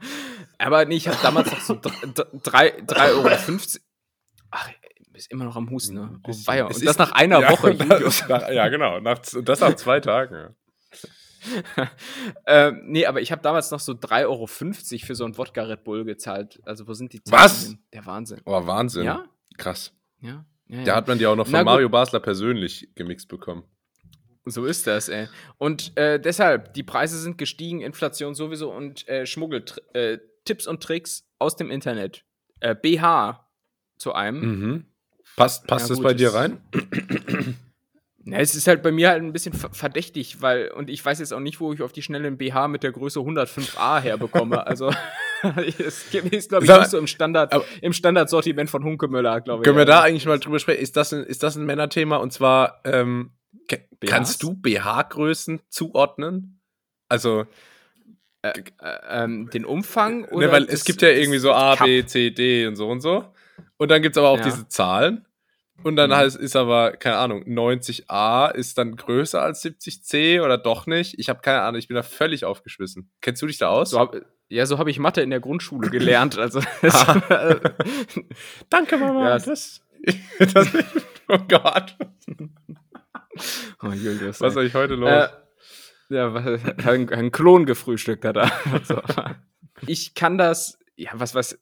[0.58, 3.28] Aber nee, ich habe damals noch so 3,50 Euro.
[4.50, 4.70] Ach,
[5.14, 6.20] ist immer noch am Husten, ne?
[6.24, 6.64] Oh, weia.
[6.64, 8.28] Und das ist- nach einer ja, Woche, das-.
[8.28, 9.00] Nach, ja, genau.
[9.00, 10.54] Nach, und das nach zwei Tagen.
[12.46, 14.46] Ähm, nee, aber ich habe damals noch so 3,50 Euro
[15.06, 16.60] für so einen Wodka Red Bull gezahlt.
[16.64, 17.66] Also, wo sind die Was?
[17.66, 17.78] hin?
[17.92, 18.40] Der Wahnsinn.
[18.44, 19.04] Oh, Wahnsinn.
[19.04, 19.24] Ja?
[19.56, 19.92] Krass.
[20.20, 20.44] Ja.
[20.66, 21.64] ja, Da hat man die auch noch von.
[21.64, 23.62] Mario Basler persönlich gemixt bekommen.
[24.50, 25.28] So ist das, ey.
[25.58, 30.82] Und äh, deshalb, die Preise sind gestiegen, Inflation sowieso und äh, Schmuggeltipps äh, Tipps und
[30.82, 32.24] Tricks aus dem Internet.
[32.60, 33.46] Äh, BH
[33.98, 34.40] zu einem.
[34.40, 34.84] Mhm.
[35.36, 36.58] Passt, passt Ja, das gut, bei dir rein?
[38.24, 41.18] Ja, es ist halt bei mir halt ein bisschen ver- verdächtig, weil, und ich weiß
[41.18, 44.66] jetzt auch nicht, wo ich auf die schnelle BH mit der Größe 105a herbekomme.
[44.66, 44.90] Also,
[45.78, 49.64] es ist, glaube ich, nicht so im Standard, im Standardsortiment von Hunkemöller, glaube ich.
[49.64, 50.82] Können wir da eigentlich mal drüber sprechen?
[50.82, 52.16] Ist das ein, ist das ein Männerthema?
[52.16, 53.30] Und zwar, ähm?
[54.06, 56.60] Kannst du BH-Größen zuordnen?
[57.08, 57.46] Also,
[58.42, 58.52] äh,
[59.08, 60.20] ähm, den Umfang?
[60.22, 61.86] ne, Oder weil das- es gibt ja irgendwie so A, Cup?
[61.86, 63.24] B, C, D und so und so.
[63.78, 64.44] Und dann gibt es aber auch Ja.
[64.44, 65.24] diese Zahlen.
[65.84, 66.14] Und dann Mhm.
[66.16, 71.14] heißt, ist aber, keine Ahnung, 90a ist dann größer als 70c oder doch nicht?
[71.18, 73.10] Ich habe keine Ahnung, ich bin da völlig aufgeschmissen.
[73.20, 73.90] Kennst du dich da aus?
[73.90, 74.16] So hab,
[74.48, 76.36] ja, so habe ich Mathe in der Grundschule gelernt.
[76.36, 76.60] Also,
[78.70, 79.28] Danke, Mama.
[79.28, 79.80] Ja, das,
[80.52, 80.68] das,
[81.28, 81.96] oh Gott.
[83.82, 85.10] oh, Julius, Was ist eigentlich heute los?
[85.10, 85.28] Äh,
[86.10, 88.50] ja, was- ein, ein Klon gefrühstückt hat er.
[88.72, 89.02] Also,
[89.86, 91.58] ich kann das, ja, was, was,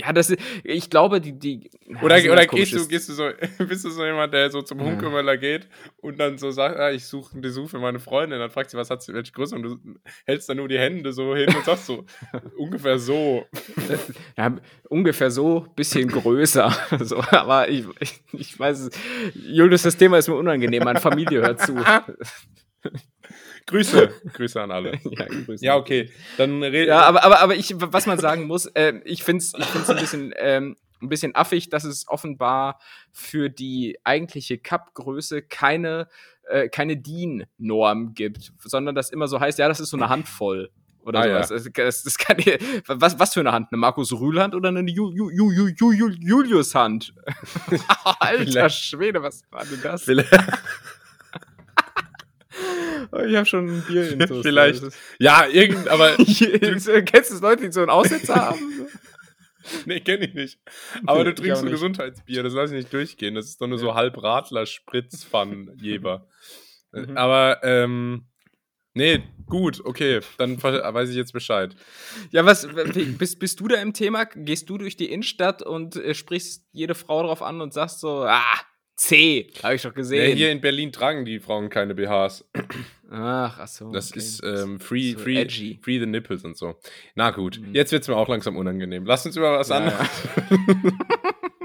[0.00, 1.70] Ja, das ist, ich glaube, die, die
[2.02, 3.30] Oder, oder gehst du, gehst du so,
[3.68, 4.80] bist du so jemand, der so zum.
[4.80, 8.50] Hunkemöller geht und dann so sagt, ah, ich suche einen Besuch für meine Freundin, dann
[8.50, 9.78] fragt sie, was hat sie, welche Größe und du
[10.26, 12.04] hältst dann nur die Hände so hin und sagst so,
[12.56, 13.46] ungefähr so.
[14.36, 14.56] Ja,
[14.88, 16.74] ungefähr so, bisschen größer.
[17.00, 18.90] so, aber ich, ich, ich weiß es.
[19.34, 20.84] Julius, das Thema ist mir unangenehm.
[20.84, 21.76] Meine Familie hört zu.
[23.66, 24.92] Grüße, Grüße an alle.
[25.04, 25.64] ja, Grüße.
[25.64, 29.44] Ja, okay, dann Ja, aber, aber, aber ich, was man sagen muss, äh, ich finde
[29.44, 32.80] es ich find's ein, bisschen, ähm, ein bisschen affig, dass es offenbar
[33.12, 36.08] für die eigentliche Cup-Größe keine,
[36.48, 40.70] äh, keine DIN-Norm gibt, sondern das immer so heißt, ja, das ist so eine Handvoll.
[41.02, 41.48] Oder Ah, sowas.
[41.48, 42.36] Das, das, das kann,
[42.86, 43.68] was, was für eine Hand?
[43.72, 47.14] Eine Markus Rühl-Hand oder eine Ju, Ju, Ju, Ju, Ju, Ju, Julius-Hand?
[48.20, 50.06] Alter Schwede, was war denn das?
[53.12, 54.84] Ich habe schon ein Bier in Vielleicht.
[55.18, 58.88] ja, irgend, aber Kennst du das Leute, die so einen Aussetzer haben?
[59.84, 60.58] Nee, kenne ich nicht.
[61.06, 61.70] Aber du trinkst ein.
[61.70, 63.34] Gesundheitsbier, das lass ich nicht durchgehen.
[63.34, 66.28] Das ist doch nur so halb Radler Spritz von Jeber.
[66.92, 67.16] Mhm.
[67.16, 68.26] Aber, ähm,
[68.94, 71.76] nee, gut, okay, dann weiß ich jetzt Bescheid.
[72.30, 72.66] Ja, was,
[73.18, 74.24] bist, bist du da im Thema?
[74.24, 78.24] Gehst du durch die Innenstadt und äh, sprichst jede Frau drauf an und sagst so,
[78.24, 78.60] ah,
[79.00, 80.36] C, habe ich doch Ja, gesehen.
[80.36, 82.44] hier in Berlin tragen die Frauen keine BHs.
[83.10, 83.90] Ach, ach so.
[83.92, 84.18] Das okay.
[84.18, 85.78] ist ähm, free, So free, edgy.
[85.82, 86.74] free the nipples und so.
[87.14, 87.74] Na gut, Mhm.
[87.74, 89.06] jetzt wird's mir auch langsam unangenehm.
[89.06, 90.06] Lass uns über was Ja, anderes.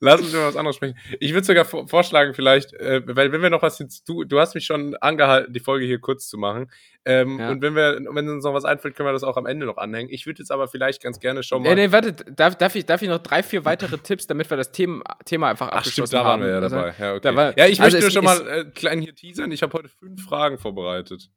[0.00, 0.96] Lass uns über was anderes sprechen.
[1.20, 4.38] Ich würde sogar vor vorschlagen, vielleicht, äh, weil wenn wir noch was jetzt, du, du
[4.38, 6.70] hast mich schon angehalten, die Folge hier kurz zu machen.
[7.04, 7.50] Ähm, Ja.
[7.50, 9.76] Und wenn wir, wenn uns noch was einfällt, können wir das auch am Ende noch
[9.78, 10.10] anhängen.
[10.12, 11.74] Ich würde jetzt aber vielleicht ganz gerne schon mal.
[11.74, 14.56] Nee, nee, warte, darf, darf, ich, darf ich noch drei, vier weitere Tipps, damit wir
[14.56, 16.46] das Thema, Thema einfach Ach abgeschlossen stimmt, da waren haben?
[16.46, 16.94] wir ja Also, dabei.
[16.98, 17.20] Ja, okay.
[17.22, 19.50] da war- ja ich also möchte nur schon mal äh, klein hier teasern.
[19.52, 21.30] Ich habe heute fünf Fragen vorbereitet.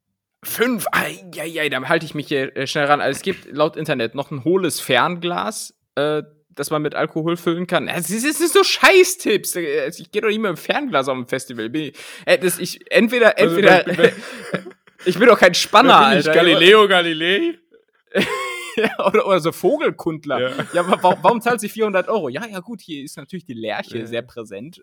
[0.43, 0.87] Fünf,
[1.35, 2.99] ja, da halte ich mich hier äh, schnell ran.
[2.99, 6.23] Also es gibt laut Internet noch ein hohles Fernglas, äh,
[6.55, 7.87] das man mit Alkohol füllen kann.
[7.87, 9.55] Es ist, so Scheißtipps.
[9.55, 11.69] Äh, Ich gehe doch nicht mehr im Fernglas auf dem Festival.
[11.69, 11.93] Bin ich,
[12.25, 14.13] äh, das, ich, entweder, Also, entweder, wer- wer-
[15.05, 16.27] ich bin doch kein Spanner, bin ich?
[16.27, 16.33] Alter.
[16.33, 17.57] Galileo Galilei?
[18.77, 20.39] Ja, oder, oder so Vogelkundler.
[20.39, 20.65] Ja.
[20.73, 22.29] Ja, warum, warum zahlt sie 400 Euro?
[22.29, 24.05] Ja, ja, gut, hier ist natürlich die Lerche Ja.
[24.05, 24.81] sehr präsent.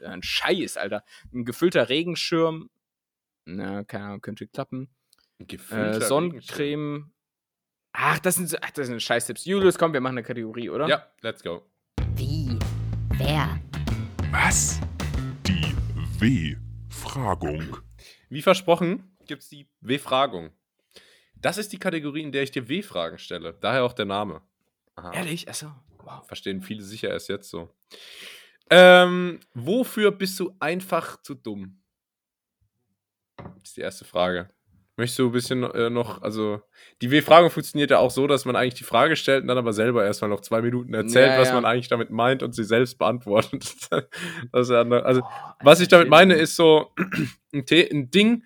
[0.00, 1.04] Äh, ein Scheiß, Alter.
[1.30, 2.70] Ein gefüllter Regenschirm.
[3.44, 4.88] Na, keine Ahnung, könnte klappen.
[5.40, 7.12] Gefüllter Äh, Sonnencreme.
[7.92, 9.44] Ach, das sind, so- ach, das sind Scheißtipps.
[9.44, 10.88] Julius, komm, wir machen eine Kategorie, oder?
[10.88, 11.62] Ja, let's go.
[12.14, 12.58] Wie?
[13.10, 13.60] Wer?
[14.30, 14.80] Was?
[15.46, 15.74] Die
[16.18, 17.76] W-Fragung.
[18.30, 20.50] Wie versprochen, gibt es die W-Fragung.
[21.36, 23.54] Das ist die Kategorie, in der ich dir W-Fragen stelle.
[23.60, 24.40] Daher auch der Name.
[24.94, 25.12] Aha.
[25.12, 25.48] Ehrlich?
[25.48, 25.72] Achso.
[25.98, 26.26] Wow.
[26.26, 27.68] Verstehen viele sicher erst jetzt so.
[28.70, 31.80] Ähm, wofür bist du einfach zu dumm?
[33.36, 34.50] Das ist die erste Frage.
[34.96, 36.60] Möchtest du ein bisschen äh, noch, also
[37.00, 39.72] die W-Fragung funktioniert ja auch so, dass man eigentlich die Frage stellt und dann aber
[39.72, 41.54] selber erstmal noch zwei Minuten erzählt, Ja, was ja.
[41.54, 43.64] man eigentlich damit meint und sie selbst beantwortet.
[44.52, 46.90] ja, ne- also Oh, was ich damit meine, ist so
[47.54, 48.44] ein, ein Ding,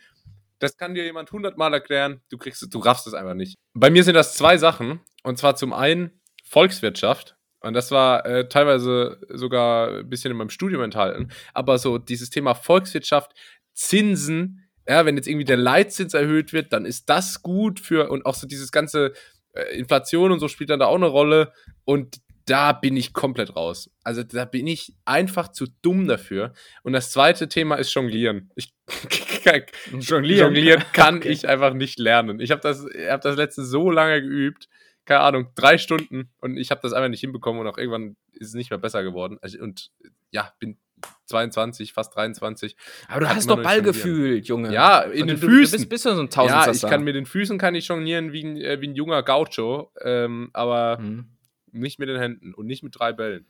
[0.61, 3.57] das kann dir jemand hundertmal erklären, du kriegst es, du raffst es einfach nicht.
[3.75, 5.01] Bei mir sind das zwei Sachen.
[5.25, 7.37] Und zwar zum einen Volkswirtschaft.
[7.61, 11.31] Und das war äh, teilweise sogar ein bisschen in meinem Studium enthalten.
[11.53, 13.33] Aber so dieses Thema Volkswirtschaft,
[13.75, 18.25] Zinsen, ja, wenn jetzt irgendwie der Leitzins erhöht wird, dann ist das gut für, und
[18.27, 19.13] auch so dieses ganze
[19.53, 21.53] äh, Inflation und so spielt dann da auch eine Rolle.
[21.85, 23.91] Und da bin ich komplett raus.
[24.05, 26.53] Also da bin ich einfach zu dumm dafür.
[26.85, 28.51] Und das zweite Thema ist Jonglieren.
[28.55, 28.73] Ich
[29.93, 30.55] Jonglieren.
[30.55, 31.31] Jonglieren kann Okay.
[31.31, 32.39] ich einfach nicht lernen.
[32.41, 34.69] Ich habe das, ich hab das letzte so lange geübt,
[35.05, 38.49] keine Ahnung, drei Stunden und ich habe das einfach nicht hinbekommen und auch irgendwann ist
[38.49, 39.39] es nicht mehr besser geworden.
[39.41, 39.91] Also, und
[40.31, 40.79] ja, bin
[41.27, 42.77] 22, fast 23.
[43.09, 44.73] Aber du hast doch Ballgefühl, Junge.
[44.73, 45.73] Ja, in Und den du, Füßen.
[45.79, 46.87] Du bist, bist du so ein Ja, Tausendsasser.
[46.87, 49.93] ich kann mit den Füßen kann ich jonglieren wie ein, äh, wie ein junger Gaucho,
[50.03, 51.27] ähm, aber Hm.
[51.73, 53.47] nicht mit den Händen und nicht mit drei Bällen.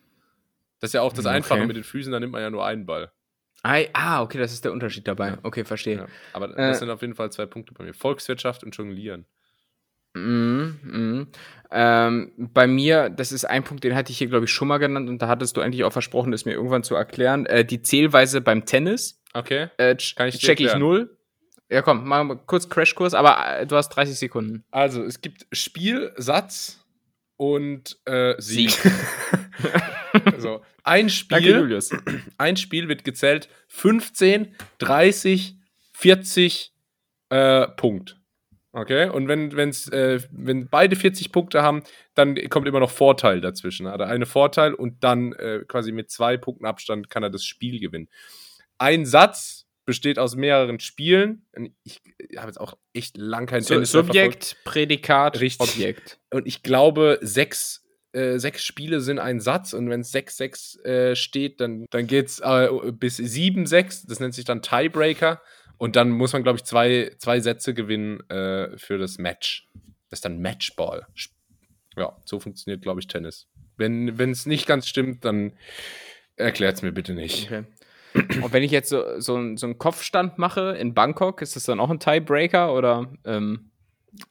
[0.80, 1.36] Das ist ja auch das Hm, Okay.
[1.36, 3.10] Einfache mit den Füßen, da nimmt man ja nur einen Ball.
[3.62, 5.28] Ah, okay, das ist der Unterschied dabei.
[5.30, 5.38] Ja.
[5.42, 5.96] Okay, verstehe.
[5.96, 6.06] Ja.
[6.32, 6.68] Aber Äh.
[6.68, 7.94] das sind auf jeden Fall zwei Punkte bei mir.
[7.94, 9.26] Volkswirtschaft und Jonglieren.
[10.16, 11.26] Mhm, mhm.
[11.70, 14.78] Ähm, bei mir, das ist ein Punkt, den hatte ich hier, glaube ich, schon mal
[14.78, 17.44] genannt und da hattest du eigentlich auch versprochen, das mir irgendwann zu erklären.
[17.46, 19.68] Äh, die Zählweise beim Tennis Okay.
[19.76, 21.14] äh, Kann ich check ich null.
[21.68, 24.64] Ja, komm, machen wir kurz Crashkurs, aber äh, du hast 30 Sekunden.
[24.70, 26.80] Also, es gibt Spiel, Satz
[27.36, 28.70] und äh, Sieg.
[30.38, 31.90] so, ein Danke, Spiel, Julius.
[32.38, 35.56] ein Spiel wird gezählt 15, 30,
[35.92, 36.72] 40
[37.30, 38.15] äh, Punkt.
[38.76, 41.82] Okay, und wenn, wenn's, äh, wenn beide 40 Punkte haben,
[42.14, 43.88] dann kommt immer noch Vorteil dazwischen.
[43.88, 47.46] Hat er einen Vorteil und dann äh, quasi mit zwei Punkten Abstand kann er das
[47.46, 48.10] Spiel gewinnen.
[48.76, 51.46] Ein Satz besteht aus mehreren Spielen.
[51.84, 52.02] Ich
[52.36, 54.44] habe jetzt auch echt lang kein So, Tennis mehr verfolgt.
[54.44, 55.70] Subjekt, Prädikat, Richtig.
[55.70, 56.18] Objekt.
[56.30, 61.16] Und ich glaube, sechs äh, sechs Spiele sind ein Satz und wenn es 6-6 äh,
[61.16, 64.04] steht, dann, dann geht es äh, bis 7-6.
[64.08, 65.40] Das nennt sich dann Tiebreaker.
[65.78, 69.68] Und dann muss man, glaube ich, zwei, zwei Sätze gewinnen äh, für das Match.
[70.08, 71.06] Das ist dann Matchball.
[71.96, 73.48] Ja, so funktioniert, glaube ich, Tennis.
[73.76, 75.52] Wenn es nicht ganz stimmt, dann
[76.36, 77.46] erklärt es mir bitte nicht.
[77.46, 77.64] Okay.
[78.42, 81.80] Und wenn ich jetzt so, so, so einen Kopfstand mache in Bangkok, ist das dann
[81.80, 83.12] auch ein Tiebreaker oder?
[83.24, 83.70] Ähm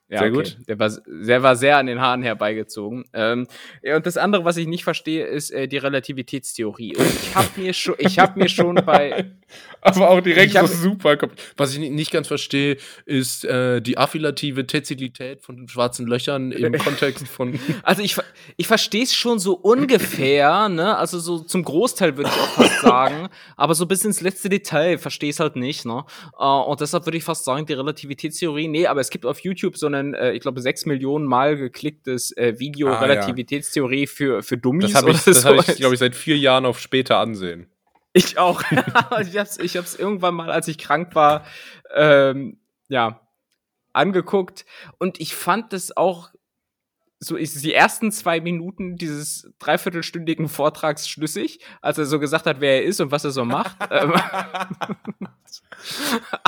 [0.09, 0.31] ja, Sehr okay.
[0.31, 0.57] gut.
[0.67, 3.05] Der war, der war sehr an den Haaren herbeigezogen.
[3.13, 3.47] Ähm,
[3.83, 6.95] ja, und das andere, was ich nicht verstehe, ist äh, die Relativitätstheorie.
[6.95, 9.31] Und ich habe mir schon, ich habe mir schon bei,
[9.81, 11.15] Aber auch direkt Ich so super.
[11.57, 16.73] Was ich ni- nicht ganz verstehe, ist äh, die affiliative Tezilität von schwarzen Löchern im
[16.79, 17.59] Kontext von.
[17.83, 18.15] also ich,
[18.57, 20.97] ich verstehe es schon so ungefähr, ne?
[20.97, 24.97] Also so zum Großteil würde ich auch fast sagen, aber so bis ins letzte Detail
[24.97, 26.03] verstehe ich es halt nicht, ne?
[26.39, 29.77] Äh, und deshalb würde ich fast sagen, die Relativitätstheorie, nee, aber es gibt auf YouTube
[29.77, 32.99] so einen, äh, ich glaube, sechs Millionen Mal geklicktes äh, Video Ah, ja.
[33.01, 35.71] Relativitätstheorie für, für Dummies Das habe ich, hab so.
[35.71, 37.67] ich glaube ich, seit vier Jahren auf später ansehen.
[38.17, 38.63] Ich auch.
[39.21, 41.45] ich hab's, ich hab's irgendwann mal, als ich krank war,
[41.93, 43.19] ähm, ja,
[43.91, 44.65] angeguckt.
[44.99, 46.29] Und ich fand das auch
[47.25, 52.61] so ist die ersten zwei Minuten dieses dreiviertelstündigen Vortrags schlüssig, als er so gesagt hat,
[52.61, 53.75] wer er ist und was er so macht.
[53.91, 54.13] Ähm,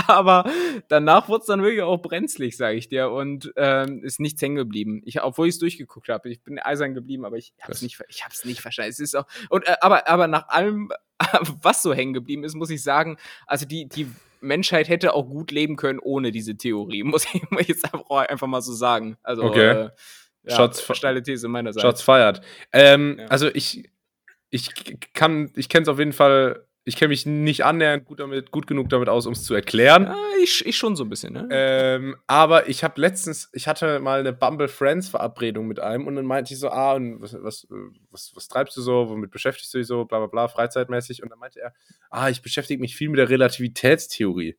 [0.07, 0.49] Aber
[0.87, 4.55] danach wurde es dann wirklich auch brenzlig, sage ich dir, und ähm, ist nichts hängen
[4.55, 5.01] geblieben.
[5.05, 7.99] Ich, obwohl ich es durchgeguckt habe, ich bin eisern geblieben, aber ich habe es nicht,
[8.09, 8.91] ich hab's nicht verstanden.
[8.91, 10.91] Es ist auch und äh, aber aber nach allem,
[11.61, 14.07] was so hängen geblieben ist, muss ich sagen, also die die
[14.41, 18.61] Menschheit hätte auch gut leben können ohne diese Theorie, muss ich, jetzt einfach, einfach mal
[18.61, 19.17] so sagen.
[19.23, 19.85] Also Okay.
[19.85, 19.89] äh,
[20.47, 21.81] ja, Shots steile These meinerseits.
[21.81, 22.41] Shots feiert.
[22.73, 23.25] Ähm, Ja.
[23.27, 23.89] Also ich,
[24.49, 24.69] ich
[25.13, 26.63] kann, ich kenne es auf jeden Fall.
[26.85, 30.03] Ich kenne mich nicht annähernd gut damit, gut genug damit aus, um es zu erklären.
[30.03, 31.45] Ja, ich, ich schon so ein bisschen, ne?
[31.51, 36.15] Ähm, aber ich habe letztens, ich hatte mal eine Bumble Friends Verabredung mit einem und
[36.15, 37.67] dann meinte ich so, ah, und was, was,
[38.09, 41.21] was, was treibst du so, womit beschäftigst du dich so, bla bla bla, freizeitmäßig.
[41.23, 41.73] Und dann meinte er,
[42.09, 44.57] ah, ich beschäftige mich viel mit der Relativitätstheorie.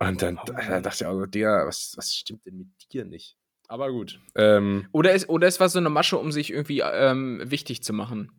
[0.00, 0.52] Und dann Oh.
[0.52, 3.36] da dachte ich auch, so, Digga, was, was stimmt denn mit dir nicht?
[3.72, 4.20] Aber gut.
[4.34, 7.94] Ähm, Oder es, oder es war so eine Masche, um sich irgendwie ähm, wichtig zu
[7.94, 8.30] machen.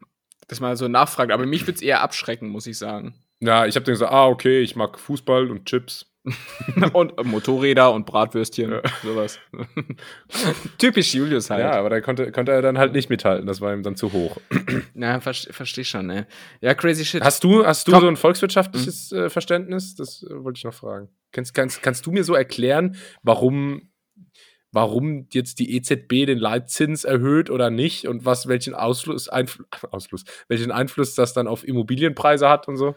[0.47, 1.31] Dass man so nachfragt.
[1.31, 3.15] Aber mich würde es eher abschrecken, muss ich sagen.
[3.39, 6.05] ja, ich habe dann gesagt, ah, okay, ich mag Fußball und Chips.
[6.93, 8.81] und äh, Motorräder und Bratwürstchen, Ja.
[9.01, 9.39] sowas.
[10.77, 11.61] Typisch Julius halt.
[11.61, 14.13] Ja, aber da konnte, konnte er dann halt nicht mithalten, das war ihm dann zu
[14.13, 14.37] hoch.
[14.93, 16.27] Na, verstehe versteh schon, ne?
[16.61, 17.23] Ja, crazy shit.
[17.23, 19.95] Hast du, hast du so ein volkswirtschaftliches äh, Verständnis?
[19.95, 21.09] Das äh, wollte ich noch fragen.
[21.31, 23.89] Kannst, kannst, kannst du mir so erklären, warum,
[24.73, 30.25] warum jetzt die EZB den Leitzins erhöht oder nicht und was, welchen Ausfluss, Einfl Ausfluss,
[30.49, 32.95] welchen Einfluss das dann auf Immobilienpreise hat und so?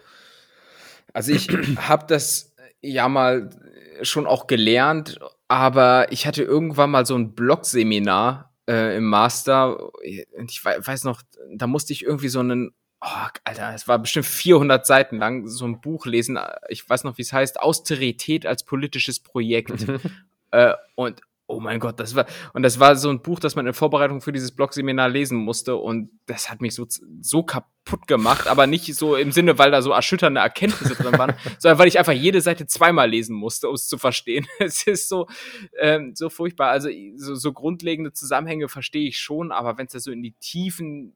[1.12, 1.49] Also ich
[1.89, 3.51] habe das ja mal
[4.03, 9.93] schon auch gelernt, aber ich hatte irgendwann mal so ein Blog-Seminar äh, im Master.
[10.37, 11.23] Und ich wei- weiß noch,
[11.55, 15.65] da musste ich irgendwie so einen, oh, Alter, es war bestimmt 400 Seiten lang, so
[15.67, 16.39] ein Buch lesen.
[16.69, 19.87] Ich weiß noch, wie es heißt, Austerität als politisches Projekt.
[20.53, 23.67] Äh, und oh mein Gott, das war und das war so ein Buch, das man
[23.67, 26.87] in Vorbereitung für dieses Blog-Seminar lesen musste und das hat mich so
[27.21, 31.35] so kaputt gemacht, aber nicht so im Sinne, weil da so erschütternde Erkenntnisse drin waren,
[31.59, 34.47] sondern weil ich einfach jede Seite zweimal lesen musste, um es zu verstehen.
[34.59, 35.27] Es ist so
[35.79, 36.71] ähm, so furchtbar.
[36.71, 40.33] Also so, so grundlegende Zusammenhänge verstehe ich schon, aber wenn es da so in die
[40.33, 41.15] Tiefen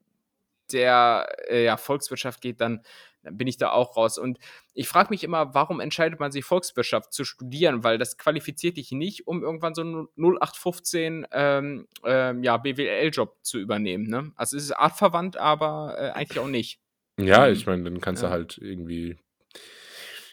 [0.71, 2.81] der äh, ja, Volkswirtschaft geht, dann,
[3.23, 4.17] dann bin ich da auch raus.
[4.17, 4.37] Und
[4.73, 7.83] ich frage mich immer, warum entscheidet man sich Volkswirtschaft zu studieren?
[7.83, 13.59] Weil das qualifiziert dich nicht, um irgendwann so einen 0815 ähm, ähm, ja, BWL-Job zu
[13.59, 14.07] übernehmen.
[14.07, 14.31] Ne?
[14.35, 16.79] Also es ist artverwandt, aber äh, eigentlich auch nicht.
[17.19, 17.53] Ja, Mhm.
[17.53, 18.29] ich meine, dann kannst Ja.
[18.29, 19.17] du halt irgendwie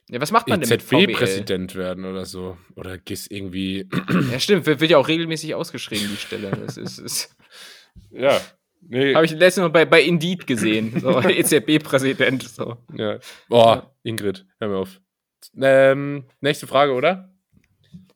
[0.09, 1.11] Ja, was macht man denn mit VWL?
[1.11, 2.57] EZB-Präsident werden oder so.
[2.77, 3.87] Oder gehst irgendwie.
[4.33, 6.51] Ja, stimmt, wird, wird ja auch regelmäßig ausgeschrieben, die Stelle.
[6.51, 7.37] Das ist, ist
[8.11, 8.41] ja.
[8.81, 10.93] Nee, habe ich letztens noch bei, bei Indeed gesehen.
[11.01, 12.43] So, EZB-Präsident.
[12.43, 12.77] So.
[12.95, 13.19] ja.
[13.49, 15.01] Boah, Ingrid, hör mir auf.
[15.61, 17.33] Ähm, nächste Frage, oder?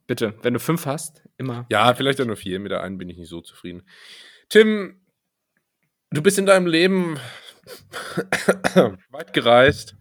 [0.07, 1.67] Bitte, wenn du fünf hast, immer.
[1.71, 2.59] Ja, vielleicht auch nur vier.
[2.61, 3.83] Mit der einen bin ich nicht so zufrieden.
[4.49, 5.01] Tim,
[6.11, 7.19] du bist in deinem Leben
[9.11, 9.97] weit gereist.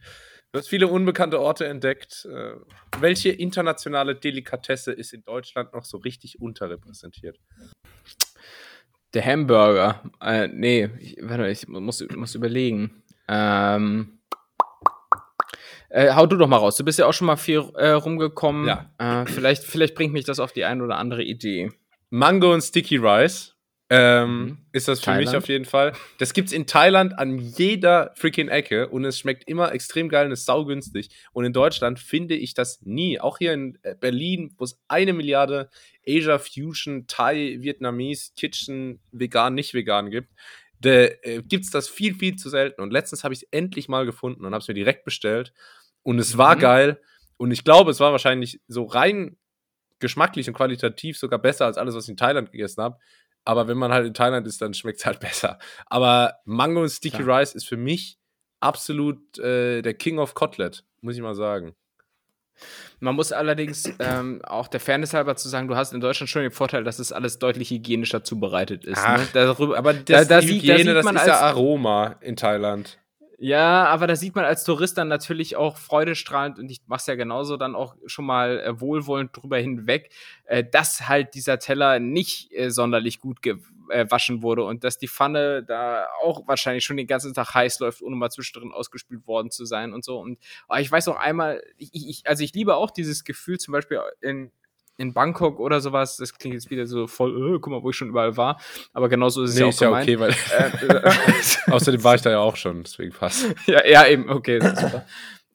[0.52, 2.26] Du hast viele unbekannte Orte entdeckt.
[2.26, 2.56] Äh,
[3.00, 7.40] Welche internationale Delikatesse ist in Deutschland noch so richtig unterrepräsentiert?
[9.14, 10.02] Der Hamburger.
[10.22, 13.04] Äh, nee, ich, warte, ich muss, muss überlegen.
[13.28, 14.20] Ähm,
[15.90, 16.78] äh, hau du doch mal raus.
[16.78, 18.68] Du bist ja auch schon mal viel äh, rumgekommen.
[18.68, 18.90] Ja.
[18.98, 21.72] Äh, vielleicht, vielleicht bringt mich das auf die eine oder andere Idee.
[22.10, 23.51] Mango und Sticky Rice.
[23.94, 24.58] Ähm, Mhm.
[24.72, 25.28] Ist das für Thailand.
[25.28, 25.92] mich auf jeden Fall.
[26.18, 30.32] Das gibt's in Thailand an jeder freaking Ecke und es schmeckt immer extrem geil und
[30.32, 31.10] ist saugünstig.
[31.34, 33.20] Und in Deutschland finde ich das nie.
[33.20, 35.70] Auch hier in äh, Berlin, wo es eine Milliarde
[36.08, 40.30] Asia Fusion, Thai, Vietnamese, Kitchen, vegan, nicht vegan gibt,
[40.84, 42.82] äh, gibt es das viel, viel zu selten.
[42.82, 45.54] Und letztens habe ich es endlich mal gefunden und habe es mir direkt bestellt.
[46.02, 46.60] Und es war Mhm.
[46.62, 47.02] geil.
[47.38, 49.36] Und ich glaube, es war wahrscheinlich so rein
[50.00, 52.98] geschmacklich und qualitativ sogar besser als alles, was ich in Thailand gegessen habe.
[53.46, 55.60] Aber wenn man halt in Thailand ist, dann schmeckt es halt besser.
[55.88, 57.40] Aber Mango Sticky Klar.
[57.40, 58.18] Rice ist für mich
[58.60, 61.76] absolut äh, der King of Cotlet, muss ich mal sagen.
[63.00, 66.44] Man muss allerdings ähm, auch der Fairness halber zu sagen, du hast in Deutschland schon
[66.44, 69.02] den Vorteil, dass es alles deutlich hygienischer zubereitet ist.
[69.04, 69.28] Ach, ne?
[69.34, 71.40] Darüber, Aber da, das da, die sieht, da Hygiene, sieht das man ist als, ja
[71.40, 73.00] Aroma in Thailand.
[73.44, 77.16] Ja, aber da sieht man als Tourist dann natürlich auch freudestrahlend und ich mach's ja
[77.16, 80.12] genauso dann auch schon mal äh, wohlwollend drüber hinweg,
[80.46, 85.64] äh, dass halt dieser Teller nicht äh, sonderlich gut gewaschen wurde und dass die Pfanne
[85.64, 89.66] da auch wahrscheinlich schon den ganzen Tag heiß läuft, ohne mal zwischendrin ausgespült worden zu
[89.66, 90.20] sein und so.
[90.20, 90.38] Und
[90.68, 94.02] aber ich weiß auch einmal, ich, ich, also ich liebe auch dieses Gefühl, zum Beispiel
[94.22, 94.52] in
[95.02, 97.96] in Bangkok oder sowas, das klingt jetzt wieder so voll, äh, guck mal, wo ich
[97.96, 98.60] schon überall war,
[98.94, 100.10] aber genauso ist es Nee, ja auch ist ja gemeint.
[100.10, 101.04] okay, weil
[101.68, 103.46] Äh, außerdem war ich da ja auch schon, deswegen passt.
[103.66, 105.06] ja, ja, eben, okay, das ist super.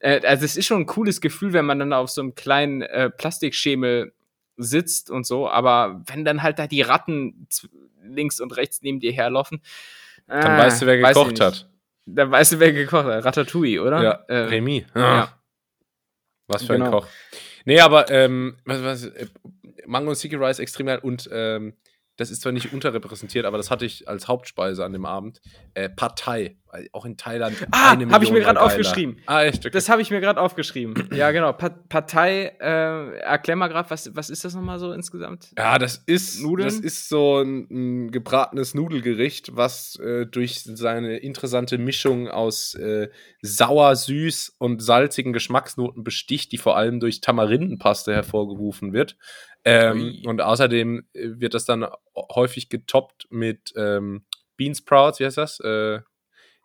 [0.01, 2.83] äh, also es ist schon ein cooles Gefühl, wenn man dann auf so einem kleinen
[2.83, 4.13] äh, Plastikschemel
[4.57, 7.47] sitzt und so, aber wenn dann halt da die Ratten
[8.03, 9.61] links und rechts neben dir herlaufen,
[10.29, 11.69] äh, Dann weißt du, wer gekocht hat.
[12.07, 13.25] Dann weißt du, wer gekocht hat.
[13.25, 14.03] Ratatouille, oder?
[14.03, 14.87] Ja, äh, Remy.
[14.95, 15.29] ja.
[16.49, 17.01] Was für ein Genau.
[17.01, 17.07] Koch.
[17.67, 19.27] Nee, aber ähm, was, was, äh,
[19.87, 21.75] Mango und Sticky Rice extrem geil und ähm,
[22.17, 25.43] das ist zwar nicht unterrepräsentiert, aber das hatte ich als Hauptspeise an dem Abend.
[25.75, 26.57] Äh, weil
[26.93, 27.57] auch in Thailand.
[27.71, 28.63] Ah, eine hab ich mir geiler.
[28.63, 29.19] aufgeschrieben.
[29.27, 29.61] Ah, echt?
[29.61, 29.71] Okay.
[29.71, 31.09] Das habe ich mir gerade aufgeschrieben.
[31.15, 31.53] Ja, genau.
[31.53, 35.49] Pa Partei, äh, erklär mal gerade, was, was ist das nochmal so insgesamt?
[35.57, 36.69] Ja, das ist, Nudeln?
[36.69, 43.09] das ist so ein, ein gebratenes Nudelgericht, was äh, durch seine interessante Mischung aus äh,
[43.41, 49.17] sauer, süß und salzigen Geschmacksnoten besticht, die vor allem durch Tamarindenpaste hervorgerufen wird.
[49.65, 54.25] Ähm, und außerdem äh, wird das dann häufig getoppt mit ähm,
[54.57, 55.61] Bean Sprouts, wie heißt das?
[55.61, 56.01] Äh,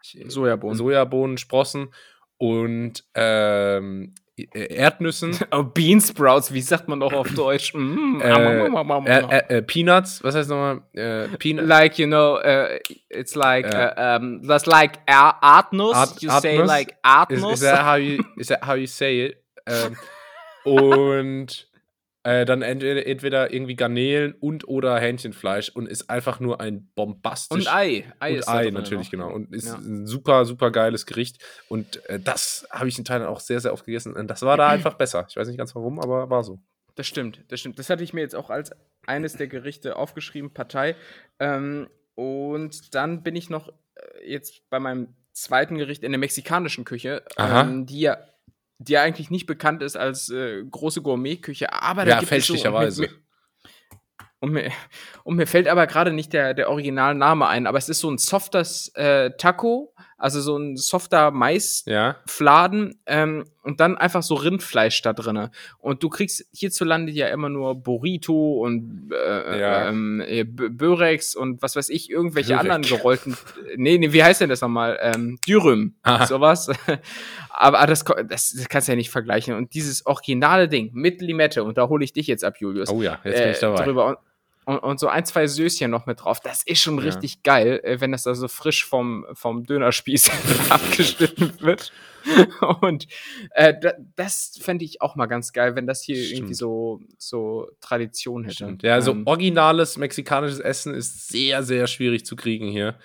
[0.03, 0.75] Sojabohnen.
[0.77, 1.93] Sojabohnen, Sprossen
[2.37, 5.37] und ähm, äh, Erdnüssen.
[5.51, 7.73] Oh, Bean Sprouts, wie sagt man doch auf Deutsch?
[7.73, 10.81] Mm, Äh, äh, äh, äh, Peanuts, was heißt nochmal?
[10.93, 12.79] Äh, Peanut, like you know, uh,
[13.09, 13.93] it's like Äh.
[13.95, 15.95] uh, um, that's like Ardnuss.
[15.95, 16.67] Art- you say Ardnuss?
[16.67, 17.53] like is, Ardnuss.
[17.53, 19.37] is, that how you, is that how you say it?
[19.67, 19.95] Ähm,
[20.65, 21.67] und
[22.23, 27.59] äh, dann entweder, entweder irgendwie Garnelen und oder Hähnchenfleisch und ist einfach nur ein bombastisch.
[27.67, 28.05] und Ei.
[28.19, 29.11] Ei und ist Ei natürlich, noch.
[29.11, 29.31] genau.
[29.33, 29.75] Und ist Ja.
[29.75, 31.37] ein super, super geiles Gericht.
[31.67, 34.13] Und äh, das habe ich in Thailand auch sehr, sehr oft gegessen.
[34.13, 35.25] Und das war da einfach besser.
[35.29, 36.59] Ich weiß nicht ganz warum, aber war so.
[36.95, 37.79] Das stimmt, das stimmt.
[37.79, 38.71] Das hatte ich mir jetzt auch als
[39.07, 40.95] eines der Gerichte aufgeschrieben, Partei.
[41.39, 46.83] Ähm, und dann bin ich noch äh, jetzt bei meinem zweiten Gericht in der mexikanischen
[46.83, 48.17] Küche, ähm, die ja
[48.83, 52.53] die eigentlich nicht bekannt ist als äh, große Gourmetküche, aber da Ja, gibt es so-
[52.53, 53.03] fälschlicherweise.
[53.03, 53.17] und mir-
[54.43, 54.71] Und mir,
[55.23, 58.17] und mir fällt aber gerade nicht der, der Originalname ein, aber es ist so ein
[58.17, 62.17] softes äh, Taco, also so ein softer Mais, Ja.
[62.27, 65.51] Fladen ähm, und dann einfach so Rindfleisch da drinne.
[65.79, 69.89] Und du kriegst hierzulande ja immer nur Burrito und äh, Ja.
[69.89, 72.71] ähm, äh, Börex und was weiß ich, irgendwelche Börek.
[72.71, 73.37] anderen gerollten.
[73.75, 74.97] Nee, nee, wie heißt denn das nochmal?
[75.01, 75.95] Ähm, Dürüm,
[76.27, 76.69] sowas.
[77.49, 79.55] Aber ah, das, das, das kannst du ja nicht vergleichen.
[79.55, 82.89] Und dieses originale Ding mit Limette, und da hole ich dich jetzt ab, Julius.
[82.89, 83.81] Oh ja, jetzt bin ich dabei.
[83.81, 84.23] Äh, Drüber.
[84.65, 86.39] Und, und, so ein, zwei Söschen noch mit drauf.
[86.39, 87.05] Das ist schon Ja.
[87.05, 90.29] richtig geil, äh, wenn das da so frisch vom, vom Dönerspieß
[90.69, 91.91] abgeschnitten wird.
[92.81, 93.07] Und
[93.55, 96.37] äh, da, das fände ich auch mal ganz geil, wenn das hier Stimmt.
[96.37, 98.55] irgendwie so, so Tradition hätte.
[98.55, 98.83] Stimmt.
[98.83, 102.95] Ja, also Ähm, originales mexikanisches Essen ist sehr, sehr schwierig zu kriegen hier.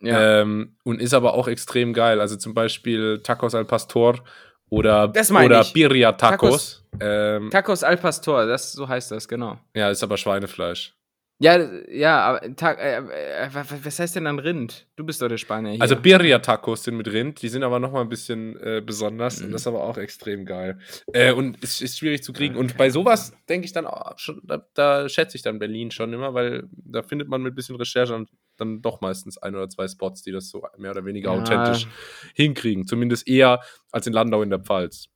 [0.00, 0.42] ja.
[0.42, 2.20] Ähm, und ist aber auch extrem geil.
[2.20, 4.22] Also zum Beispiel Tacos al Pastor
[4.68, 5.72] oder, oder ich.
[5.72, 6.84] Birria Tacos.
[7.00, 9.58] Ähm, Tacos al Pastor, das, so heißt das, genau.
[9.74, 10.92] ja, ist aber Schweinefleisch.
[11.40, 11.56] Ja,
[11.88, 14.88] ja, aber äh, äh, wa- wa- was heißt denn dann Rind?
[14.96, 15.80] Du bist doch der Spanier hier.
[15.82, 19.38] Also Birria Tacos sind mit Rind, die sind aber noch mal ein bisschen äh, besonders
[19.38, 19.46] Mhm.
[19.46, 20.80] und das ist aber auch extrem geil.
[21.12, 22.56] Äh, und es ist schwierig zu kriegen.
[22.56, 26.12] Und bei sowas denke ich dann auch schon, da, da schätze ich dann Berlin schon
[26.12, 28.26] immer, weil da findet man mit ein bisschen Recherche dann,
[28.56, 31.40] dann doch meistens ein oder zwei Spots, die das so mehr oder weniger Ja.
[31.40, 31.86] authentisch
[32.34, 32.88] hinkriegen.
[32.88, 33.60] Zumindest eher
[33.92, 35.06] als in Landau in der Pfalz.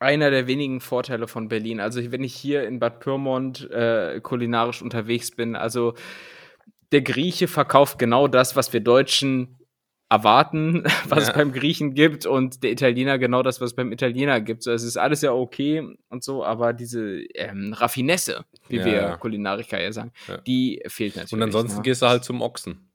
[0.00, 1.78] Einer der wenigen Vorteile von Berlin.
[1.78, 5.94] Also wenn ich hier in Bad Pyrmont äh, kulinarisch unterwegs bin, also
[6.90, 9.58] der Grieche verkauft genau das, was wir Deutschen
[10.08, 11.34] erwarten, was es Ja.
[11.34, 14.62] beim Griechen gibt und der Italiener genau das, was es beim Italiener gibt.
[14.64, 19.16] So, es ist alles ja okay und so, aber diese ähm, Raffinesse, wie Ja, wir.
[19.20, 20.38] Kulinariker ja sagen, Ja.
[20.38, 21.32] die fehlt natürlich.
[21.34, 21.82] Und ansonsten ne?
[21.82, 22.90] gehst du halt zum Ochsen.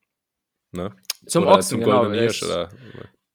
[0.73, 0.91] Ne?
[1.27, 2.11] zum oder Ochsen, zum genau.
[2.11, 2.41] Hirsch.
[2.41, 2.69] Es- Oder,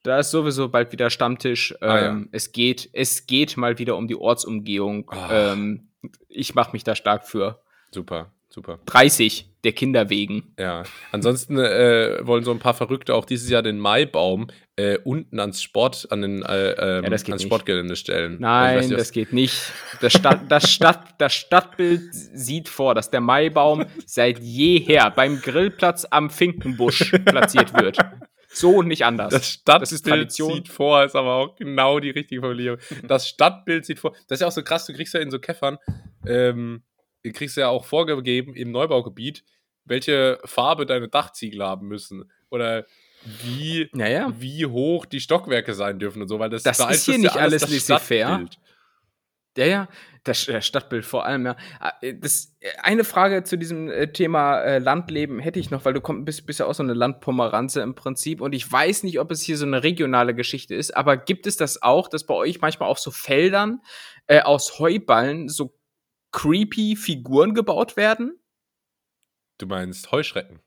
[0.02, 1.74] Da ist sowieso bald wieder Stammtisch.
[1.82, 2.20] Ähm, Ah, ja.
[2.32, 5.10] Es geht, es geht mal wieder um die Ortsumgehung.
[5.10, 5.52] Ah.
[5.52, 5.88] Ähm,
[6.28, 7.60] ich mache mich da stark für.
[7.92, 8.32] super.
[8.52, 8.80] Super.
[8.86, 10.54] 30 der Kinder wegen.
[10.58, 10.82] Ja.
[11.12, 15.62] Ansonsten äh, wollen so ein paar Verrückte auch dieses Jahr den Maibaum äh, unten ans
[15.62, 17.42] Sport, an den, äh, ähm, Ja, geht ans nicht.
[17.42, 18.38] Sportgelände stellen.
[18.40, 19.54] Nein, Also, ich weiß das geht nicht.
[20.00, 26.04] Das, Stadt, das, Stadt, das Stadtbild sieht vor, dass der Maibaum seit jeher beim Grillplatz
[26.10, 27.98] am Finkenbusch platziert wird.
[28.52, 29.32] So und nicht anders.
[29.32, 32.78] Das Stadtbild Das sieht vor, ist aber auch genau die richtige Formulierung.
[33.06, 34.12] Das Stadtbild sieht vor.
[34.28, 35.78] Das ist ja auch so krass, du kriegst ja in so Käffern,
[36.26, 36.82] ähm,
[37.22, 39.44] du kriegst ja auch vorgegeben im Neubaugebiet,
[39.84, 42.30] welche Farbe deine Dachziegel haben müssen.
[42.50, 42.86] Oder
[43.44, 44.32] wie, Naja.
[44.38, 47.62] wie hoch die Stockwerke sein dürfen und so, weil das, Das ist hier nicht alles
[47.62, 48.46] das laissez-faire.
[49.56, 49.88] Ja, ja,
[50.22, 51.56] das äh, Stadtbild vor allem, ja.
[51.80, 56.00] Ah, äh, Das, äh, eine Frage zu diesem Thema Landleben hätte ich noch, weil du
[56.00, 59.30] komm, bist, bist ja auch so eine Landpomeranze im Prinzip und ich weiß nicht, ob
[59.32, 62.60] es hier so eine regionale Geschichte ist, aber gibt es das auch, dass bei euch
[62.60, 63.80] manchmal auf so Feldern
[64.28, 65.76] äh, aus Heuballen so
[66.32, 68.38] creepy Figuren gebaut werden?
[69.58, 70.60] Du meinst Heuschrecken.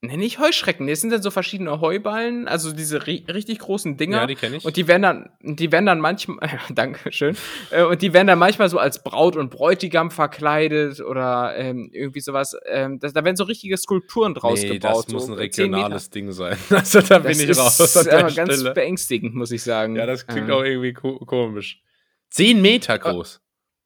[0.00, 4.18] Nee, nicht Heuschrecken, das sind dann so verschiedene Heuballen, also diese ri richtig großen Dinger.
[4.18, 4.64] Ja, die kenne ich.
[4.64, 6.38] Und die werden dann, die werden dann manchmal,
[6.72, 7.36] danke schön,
[7.72, 12.20] äh, und die werden dann manchmal so als Braut und Bräutigam verkleidet oder ähm, irgendwie
[12.20, 12.56] sowas.
[12.66, 15.06] Ähm, das, da werden so richtige Skulpturen draus nee, gebaut.
[15.06, 15.78] das muss so ein 10 Meter.
[15.78, 16.56] regionales Ding sein.
[16.70, 17.96] Also da bin Das ich ist raus.
[17.96, 18.74] an der aber ganz Stelle.
[18.74, 19.96] beängstigend, muss ich sagen.
[19.96, 21.82] Ja, das klingt Ähm, auch irgendwie ko komisch.
[22.30, 23.40] Zehn Meter groß.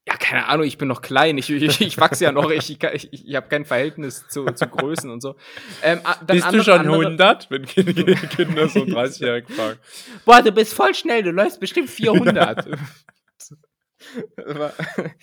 [0.09, 3.13] Ja, keine Ahnung, ich bin noch klein, ich, ich, ich wachse ja noch, ich, ich,
[3.13, 5.37] ich, habe kein Verhältnis zu, zu Größen und so.
[5.83, 7.51] Ähm, Bist du andere- schon andere- 100?
[7.51, 9.79] Wenn Kinder, Kinder so 30-jährig fragen.
[10.25, 12.67] Boah, du bist voll schnell, du läufst bestimmt 400.
[14.47, 14.73] Aber,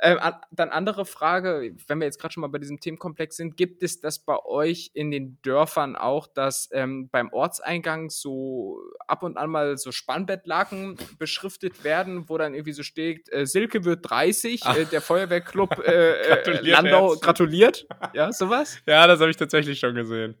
[0.00, 3.56] ähm, an- dann andere Frage, wenn wir jetzt gerade schon mal bei diesem Themenkomplex sind,
[3.56, 9.22] gibt es das bei euch in den Dörfern auch, dass ähm, beim Ortseingang so ab
[9.22, 14.08] und an mal so Spannbettlaken beschriftet werden, wo dann irgendwie so steht, äh, Silke wird
[14.08, 17.20] 30, äh, der Feuerwehrclub äh, äh, Gratuliert Landau herzlich.
[17.22, 17.86] gratuliert.
[18.12, 18.78] Ja, sowas?
[18.86, 20.34] Ja, das habe ich tatsächlich schon gesehen.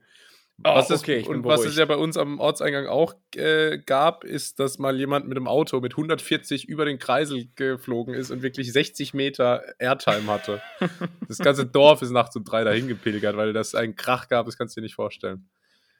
[0.58, 3.78] Was es, Oh, okay, bin und was es ja bei uns am Ortseingang auch äh,
[3.78, 8.30] gab, ist, dass mal jemand mit einem Auto mit 140 über den Kreisel geflogen ist
[8.30, 10.62] und wirklich 60 Meter Airtime hatte.
[11.28, 14.56] das ganze Dorf ist nachts um drei dahin gepilgert, weil das einen Krach gab, das
[14.56, 15.48] kannst du dir nicht vorstellen.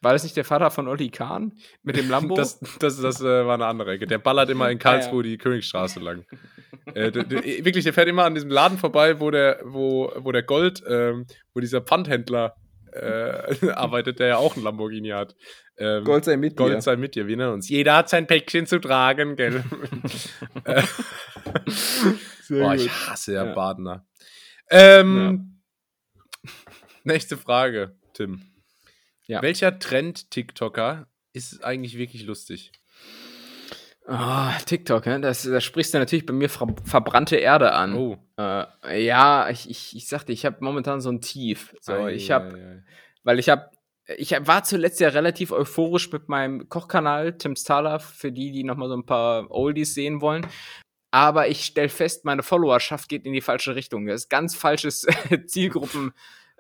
[0.05, 1.53] War das nicht der Vater von Olli Kahn
[1.83, 2.35] mit dem Lambo?
[2.45, 4.07] Das, das, das äh, war eine andere Ecke.
[4.07, 6.27] Der ballert immer in Karlsruhe die Königstraße lang.
[6.95, 10.31] äh, der, der, wirklich, der fährt immer an diesem Laden vorbei, wo der, wo, wo
[10.31, 12.55] der Gold, ähm, wo dieser Pfandhändler
[12.95, 15.35] äh, arbeitet, der ja auch ein Lamborghini hat.
[15.77, 16.81] Ähm, Gold sei mit Gold dir.
[16.83, 17.69] sei mit dir, wir nennen uns.
[17.69, 19.65] Jeder hat sein Päckchen zu tragen, gell?
[20.65, 20.83] Äh,
[22.49, 23.55] Boah, ich hasse ja, Ja.
[23.55, 24.07] Badener.
[24.71, 25.61] Ähm,
[27.05, 28.43] Nächste Frage, Tim.
[29.27, 29.43] Ja.
[29.43, 32.73] Welcher Trend-TikToker ist eigentlich wirklich lustig?
[34.07, 35.21] Ah, TikTok, ne?
[35.21, 37.95] das, da sprichst du natürlich bei mir ver verbrannte Erde an.
[37.95, 38.19] Oh.
[38.39, 41.75] Äh, ja, ich, ich, ich sagte, ich habe momentan so ein Tief.
[41.81, 42.83] So, Ei, ich habe, ei, ei.
[43.23, 43.71] weil ich habe,
[44.19, 48.77] ich war zuletzt ja relativ euphorisch mit meinem Kochkanal Tim Stala, für die, die noch
[48.77, 50.47] mal so ein paar Oldies sehen wollen.
[51.11, 54.07] Aber ich stelle fest, meine Followerschaft geht in die falsche Richtung.
[54.07, 55.07] Das ist ganz falsches
[55.47, 56.13] Zielgruppen.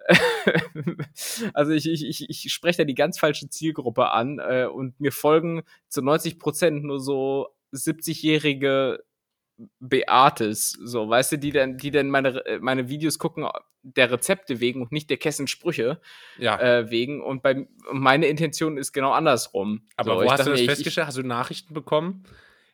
[1.55, 5.13] also ich, ich, ich, ich spreche da die ganz falsche Zielgruppe an äh, und mir
[5.13, 9.03] folgen zu 90 Prozent nur so 70-jährige
[9.79, 13.47] Beates, so, weißt du, die dann, die dann meine, äh, meine Videos gucken
[13.83, 16.01] der Rezepte wegen und nicht der Kessensprüche
[16.39, 17.23] Ja, äh, wegen.
[17.23, 19.87] Und bei, meine Intention ist genau andersrum.
[19.97, 21.07] aber so, wo ich hast dachte du das ich- festgestellt?
[21.07, 22.25] hast du Nachrichten bekommen?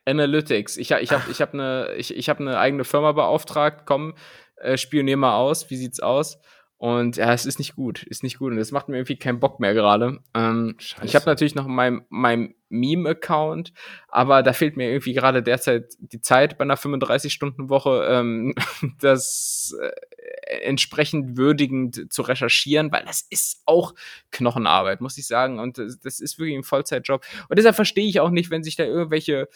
[0.05, 0.77] Analytics.
[0.77, 3.85] Ich, ich habe ich hab eine ich, ich hab eine eigene Firma beauftragt.
[3.85, 4.15] Komm,
[4.55, 5.69] äh, spionier mal aus.
[5.69, 6.39] Wie sieht's aus?
[6.81, 8.01] Und ja, es ist nicht gut.
[8.01, 8.53] Ist nicht gut.
[8.53, 10.17] Und das macht mir irgendwie keinen Bock mehr gerade.
[10.33, 13.71] Ähm, ich habe natürlich noch meinen mein Meme-Account,
[14.07, 18.55] aber da fehlt mir irgendwie gerade derzeit die Zeit bei einer 35-Stunden-Woche, ähm,
[18.99, 23.93] das äh, entsprechend würdigend zu recherchieren, weil das ist auch
[24.31, 25.59] Knochenarbeit, muss ich sagen.
[25.59, 27.23] Und das, das ist wirklich ein Vollzeitjob.
[27.47, 29.49] Und deshalb verstehe ich auch nicht, wenn sich da irgendwelche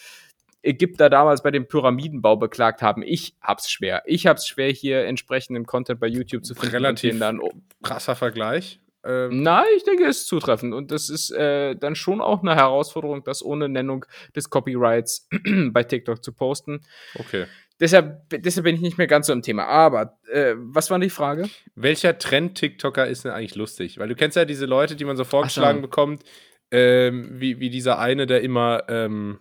[0.66, 3.04] Ägypter damals bei dem Pyramidenbau beklagt haben.
[3.04, 4.04] Ich hab's schwer.
[4.06, 6.76] Ich hab's schwer, hier entsprechenden Content bei YouTube zu finden.
[6.76, 7.40] Relativ dann
[7.84, 8.80] Krasser Vergleich.
[9.06, 10.74] Ähm, Nein, ich denke, es ist zutreffend.
[10.74, 14.06] Und das ist äh, dann schon auch eine Herausforderung, das ohne Nennung
[14.36, 15.30] des Copyrights
[15.72, 16.82] bei TikTok zu posten.
[17.20, 17.46] okay.
[17.80, 19.66] Deshalb, deshalb bin ich nicht mehr ganz so im Thema.
[19.66, 21.50] Aber äh, was war die Frage?
[21.76, 24.00] Welcher Trend-TikToker ist denn eigentlich lustig?
[24.00, 25.82] Weil du kennst ja diese Leute, die man so vorgeschlagen so.
[25.82, 26.24] bekommt,
[26.72, 29.40] ähm, wie, wie dieser eine, der immer, ähm,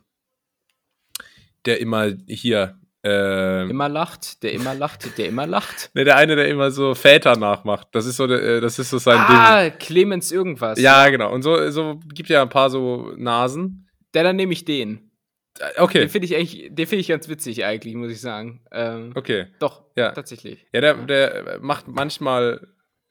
[1.66, 5.90] der immer hier, ähm, Immer lacht, der immer lacht, der immer lacht.
[5.94, 7.88] ne, der eine, der immer so Väter nachmacht.
[7.92, 10.76] Das ist so, der, äh, das ist so sein ah, Clemens irgendwas.
[10.76, 10.84] Ding.
[10.84, 11.30] Ja, genau.
[11.32, 13.88] Und so, so gibt ja ein paar so Nasen.
[14.14, 15.10] Der, dann nehme ich den.
[15.58, 18.62] Äh, Okay, Den finde ich eigentlich, den finde ich ganz witzig eigentlich, muss ich sagen.
[18.72, 19.48] Ähm, okay.
[19.58, 20.12] Doch, Ja.
[20.12, 20.66] tatsächlich.
[20.72, 22.66] Ja, der, der macht manchmal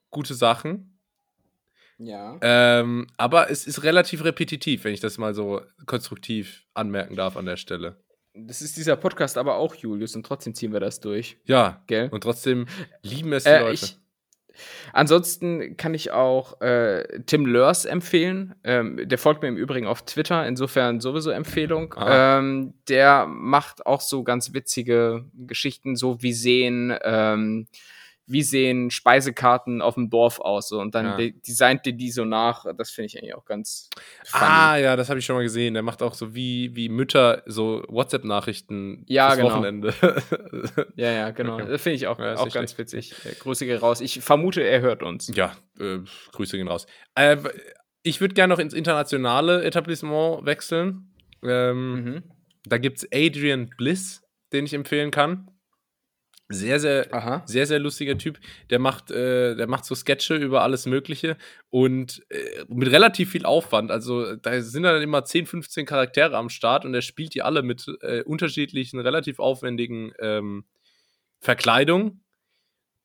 [0.10, 1.00] gute Sachen,
[2.00, 2.38] Ja.
[2.42, 7.46] ähm, aber es ist relativ repetitiv, wenn ich das mal so konstruktiv anmerken darf an
[7.46, 8.03] der Stelle.
[8.36, 12.10] Das ist dieser Podcast aber auch, Julius, und trotzdem ziehen wir das durch, Ja, gell?
[12.12, 12.66] und trotzdem
[13.04, 13.74] lieben es die Äh, Leute.
[13.74, 13.98] ich,
[14.92, 18.56] ansonsten kann ich auch äh, Tim Lörs empfehlen.
[18.64, 21.94] Ähm, der folgt mir im Übrigen auf Twitter, insofern sowieso Empfehlung.
[21.96, 22.40] Ah.
[22.40, 27.68] Ähm, der macht auch so ganz witzige Geschichten, so wie sehen, ähm,
[28.26, 30.70] wie sehen Speisekarten auf dem Dorf aus.
[30.70, 31.18] So, und dann Ja.
[31.18, 32.66] de designt der die so nach.
[32.78, 33.90] Das finde ich eigentlich auch ganz
[34.24, 34.46] funny.
[34.46, 35.74] Ah, ja, das habe ich schon mal gesehen.
[35.74, 39.50] Der macht auch so wie, wie Mütter so WhatsApp-Nachrichten Ja, fürs genau.
[39.52, 39.94] Wochenende.
[40.96, 41.56] Ja, ja, genau.
[41.56, 41.66] Okay.
[41.70, 43.14] Das finde ich auch, Ja, auch ganz witzig.
[43.26, 44.02] Äh, Grüße gehen raus.
[44.02, 45.32] Ich vermute, er hört uns.
[45.36, 46.00] ja, äh,
[46.32, 46.86] Grüße gehen raus.
[47.16, 47.38] Äh,
[48.04, 51.10] ich würde gerne noch ins internationale Etablissement wechseln.
[51.44, 52.24] Ähm, Mhm.
[52.66, 55.50] Da gibt es Adrian Bliss, den ich empfehlen kann.
[56.54, 57.44] Sehr, sehr, Aha.
[57.46, 58.40] sehr, sehr lustiger Typ.
[58.70, 61.38] Der macht, äh, der macht so Sketche über alles Mögliche
[61.70, 63.92] und äh, mit relativ viel Aufwand.
[63.92, 67.64] Also da sind dann immer 10, 15 Charaktere am Start und er spielt die alle
[67.64, 70.66] mit äh, unterschiedlichen, relativ aufwendigen ähm,
[71.40, 72.24] Verkleidungen.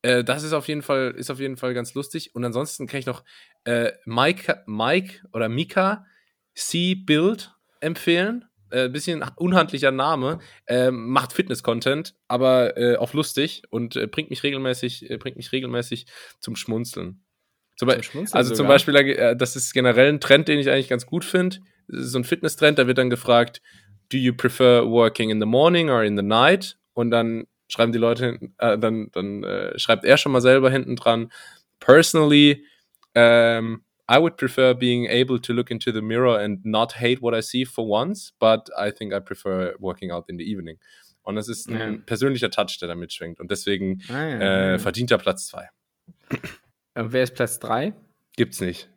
[0.02, 2.34] Äh, das ist auf jeden Fall, ist auf jeden Fall ganz lustig.
[2.34, 3.24] Und ansonsten kann ich noch
[3.64, 6.04] äh, Mike, Mike oder Mika
[6.54, 6.94] C.
[6.94, 8.44] Build empfehlen.
[8.70, 14.42] Äh, bisschen unhandlicher Name, ähm, macht Fitness-Content, aber äh, auch lustig und äh, bringt mich
[14.42, 16.06] regelmäßig, äh, bringt mich regelmäßig
[16.40, 17.24] zum Schmunzeln.
[17.76, 18.72] Zum, Zum Schmunzeln also zum sogar.
[18.72, 21.58] Beispiel, äh, das ist generell ein Trend, den ich eigentlich ganz gut finde.
[21.86, 23.62] So ein Fitness-Trend, da wird dann gefragt,
[24.12, 26.76] do you prefer working in the morning or in the night?
[26.92, 30.70] Und dann schreiben die Leute, hinten- äh, dann, dann äh, schreibt er schon mal selber
[30.70, 31.30] hinten dran,
[31.80, 32.64] personally,
[33.14, 37.34] um, I would prefer being able to look into the mirror and not hate what
[37.34, 40.78] I see for once, but I think I prefer working out in the evening.
[41.22, 41.98] Und das ist ein Ja.
[42.06, 43.38] persönlicher Touch, der da mitschwingt.
[43.38, 45.68] Und deswegen Ah, ja, äh, verdienter Platz 2.
[46.30, 47.92] Äh, wer ist Platz 3?
[48.36, 48.88] Gibt's nicht.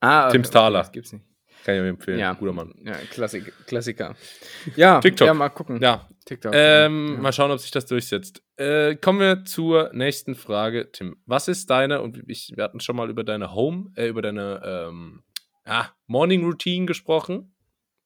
[0.00, 0.80] Ah, Tim Thaler.
[0.80, 1.24] Das gibt's nicht.
[1.66, 2.20] Kann ich mir empfehlen.
[2.20, 2.72] Ja, Guter Mann.
[2.84, 4.14] Ja, Klassik, Klassiker.
[4.76, 5.26] Ja, TikTok.
[5.26, 5.82] Ja, mal gucken.
[5.82, 6.52] Ja, TikTok.
[6.54, 7.20] ähm, ja.
[7.22, 8.40] mal schauen, ob sich das durchsetzt.
[8.56, 11.16] Äh, kommen wir zur nächsten Frage, Tim.
[11.26, 14.62] Was ist deine, und ich, wir hatten schon mal über deine Home, äh, über deine
[14.64, 15.24] ähm,
[15.64, 17.52] ah, Morning Routine gesprochen,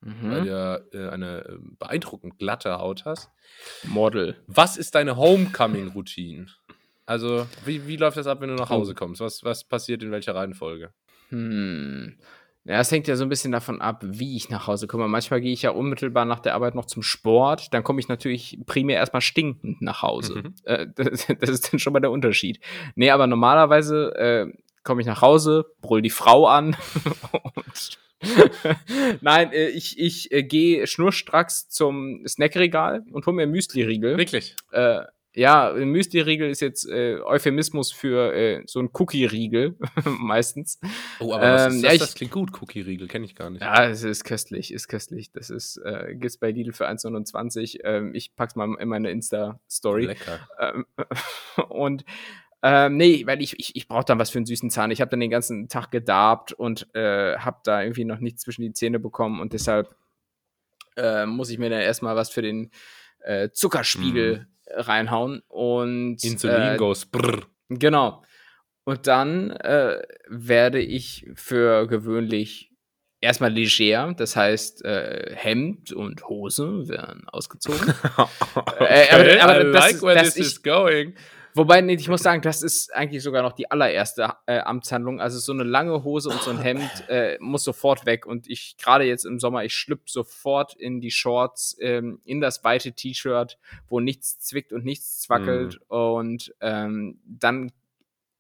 [0.00, 0.46] weil du Mhm.
[0.46, 3.28] ja äh, eine äh, beeindruckend glatte Haut hast.
[3.84, 4.36] Model.
[4.46, 6.46] Was ist deine Homecoming-Routine?
[7.04, 9.20] Also, wie, wie läuft das ab, wenn du nach Hause kommst?
[9.20, 10.94] Was, was passiert in welcher Reihenfolge?
[11.28, 12.16] Hm.
[12.64, 15.08] Ja, es hängt ja so ein bisschen davon ab, wie ich nach Hause komme.
[15.08, 17.72] Manchmal gehe ich ja unmittelbar nach der Arbeit noch zum Sport.
[17.72, 20.42] Dann komme ich natürlich primär erstmal stinkend nach Hause.
[20.42, 20.54] Mhm.
[20.64, 22.61] Äh, das, das ist dann schon mal der Unterschied.
[22.96, 24.52] Nee, aber normalerweise äh,
[24.84, 26.76] komme ich nach Hause, brüll die Frau an
[27.32, 27.98] und
[29.20, 34.18] Nein, äh, ich, ich äh, gehe schnurstracks zum Snackregal und hole mir Müsli-Riegel.
[34.18, 34.56] Wirklich?
[34.72, 35.02] Äh,
[35.35, 40.81] ja, ein Müsli-Riegel ist jetzt äh, Euphemismus für äh, so ein Cookie-Riegel meistens.
[41.20, 41.95] Oh, aber was Ähm, ist ja, das?
[41.95, 42.51] ich- das klingt gut.
[42.61, 43.62] Cookie-Riegel kenne ich gar nicht.
[43.62, 45.31] Ja, es ist köstlich, ist köstlich.
[45.33, 47.78] Das ist, äh, gibt's bei Lidl für 1,29.
[47.85, 50.07] Ähm, ich pack's mal in meine Insta-Story.
[50.07, 50.41] Lecker.
[50.59, 50.87] Ähm,
[51.68, 52.05] und
[52.62, 54.91] ähm, nee, weil ich, ich, ich brauche dann was für einen süßen Zahn.
[54.91, 58.62] Ich habe dann den ganzen Tag gedarbt und äh, habe da irgendwie noch nichts zwischen
[58.62, 59.95] die Zähne bekommen und deshalb
[60.97, 62.70] äh, muss ich mir dann erstmal was für den
[63.22, 65.43] äh, Zuckerspiegel reinhauen.
[65.49, 67.43] Und Insulin äh, goes brrr.
[67.68, 68.23] Genau.
[68.85, 72.73] Und dann äh, werde ich für gewöhnlich
[73.21, 77.95] erstmal leger, das heißt äh, Hemd und Hose werden ausgezogen.
[78.16, 81.14] okay, aber- aber I das like where das this is going.
[81.55, 85.20] Wobei, nee, ich muss sagen, das ist eigentlich sogar noch die allererste äh, Amtshandlung.
[85.20, 88.26] Also so eine lange Hose und so ein Hemd äh, muss sofort weg.
[88.26, 92.62] Und ich, gerade jetzt im Sommer, ich schlüpfe sofort in die Shorts, ähm, in das
[92.62, 95.80] weite T-Shirt, wo nichts zwickt und nichts zwackelt.
[95.88, 97.72] Und ähm, dann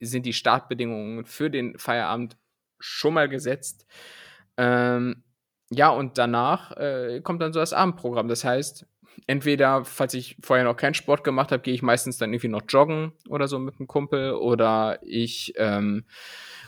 [0.00, 2.36] sind die Startbedingungen für den Feierabend
[2.78, 3.86] schon mal gesetzt.
[4.56, 5.24] Ähm,
[5.70, 8.28] ja, und danach äh, kommt dann so das Abendprogramm.
[8.28, 8.86] Das heißt,
[9.26, 12.62] entweder, falls ich vorher noch keinen Sport gemacht habe, gehe ich meistens dann irgendwie noch
[12.68, 16.04] joggen oder so mit einem Kumpel oder ich, ähm,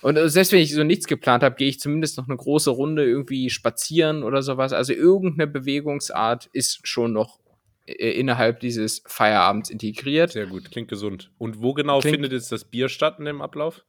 [0.00, 3.05] und selbst wenn ich so nichts geplant habe, gehe ich zumindest noch eine große Runde
[3.05, 4.72] irgendwie spazieren oder sowas.
[4.72, 7.38] Also irgendeine Bewegungsart ist schon noch
[7.86, 10.32] äh, innerhalb dieses Feierabends integriert.
[10.32, 11.30] Sehr gut, klingt gesund.
[11.38, 13.84] Und wo genau Klingt- findet jetzt das Bier statt in dem Ablauf?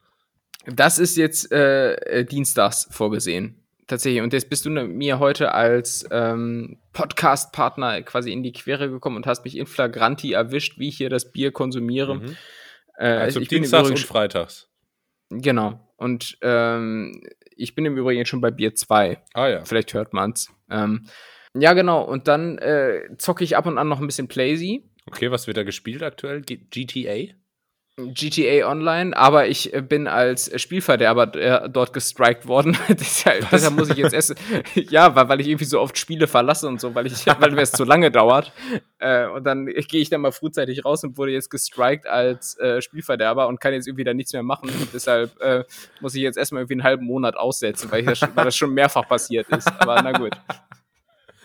[0.65, 3.62] Das ist jetzt äh, äh, dienstags vorgesehen.
[3.87, 4.21] Tatsächlich.
[4.21, 9.17] Und jetzt bist du ne- mir heute als ähm, Podcast-Partner quasi in die Quere gekommen
[9.17, 12.15] und hast mich in flagranti erwischt, wie ich hier das Bier konsumiere.
[12.15, 12.37] Mhm.
[12.97, 14.69] Äh, Also ich Dienstags und Freitags.
[15.29, 15.79] genau.
[15.97, 17.21] Und ähm,
[17.55, 19.21] ich bin im Übrigen schon bei Bier 2.
[19.33, 19.63] Ah ja.
[19.65, 20.51] Vielleicht hört man's.
[20.69, 21.07] Ähm,
[21.55, 22.03] Ja, genau.
[22.03, 24.89] Und dann äh, zocke ich ab und an noch ein bisschen Playsy.
[25.05, 26.41] Okay, was wird da gespielt aktuell?
[26.41, 27.33] G GTA?
[27.95, 32.75] GTA Online, aber ich äh, bin als Spielverderber äh, dort gestrikt worden.
[32.89, 34.33] deshalb, deshalb muss ich jetzt erst,
[34.73, 37.61] ja, weil, weil ich irgendwie so oft Spiele verlasse und so, weil ich, weil mir
[37.61, 38.51] es zu lange dauert.
[38.97, 42.81] Äh, und dann gehe ich dann mal frühzeitig raus und wurde jetzt gestrikt als äh,
[42.81, 44.69] Spielverderber und kann jetzt irgendwie da nichts mehr machen.
[44.69, 45.63] Und deshalb äh,
[46.01, 49.07] muss ich jetzt erstmal irgendwie einen halben Monat aussetzen, weil, das, weil das schon mehrfach
[49.07, 49.67] passiert ist.
[49.79, 50.31] Aber na gut.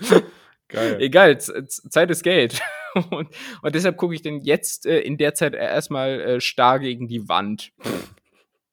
[0.69, 1.01] Geil.
[1.01, 2.61] Egal, Zeit ist Geld.
[3.11, 3.29] Und,
[3.63, 7.29] und deshalb gucke ich denn jetzt äh, in der Zeit erstmal äh, starr gegen die
[7.29, 7.73] Wand.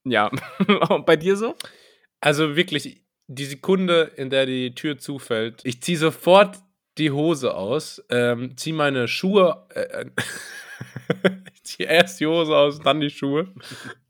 [0.08, 0.30] Ja.
[0.90, 1.56] und bei dir so?
[2.22, 6.58] Also wirklich, die Sekunde, in der die Tür zufällt, ich ziehe sofort
[7.00, 10.06] die Hose aus, ähm, ziehe meine Schuhe, äh, äh,
[11.56, 13.52] ich ziehe erst die Hose aus, dann die Schuhe.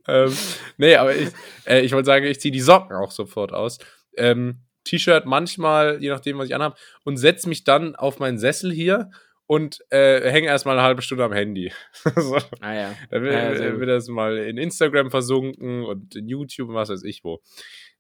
[0.08, 0.36] ähm,
[0.78, 1.30] nee, aber ich,
[1.66, 3.80] äh, ich wollte sagen, ich ziehe die Socken auch sofort aus.
[4.18, 8.72] Ähm, T-Shirt manchmal, je nachdem, was ich anhabe, und setze mich dann auf meinen Sessel
[8.72, 9.10] hier
[9.48, 11.72] und äh, hänge erstmal eine halbe Stunde am Handy.
[12.16, 12.38] so.
[12.62, 12.96] Ah ja.
[13.12, 13.82] Da wird, Ja, sehr gut.
[13.82, 17.42] wird das mal in Instagram versunken und in YouTube und was weiß ich wo.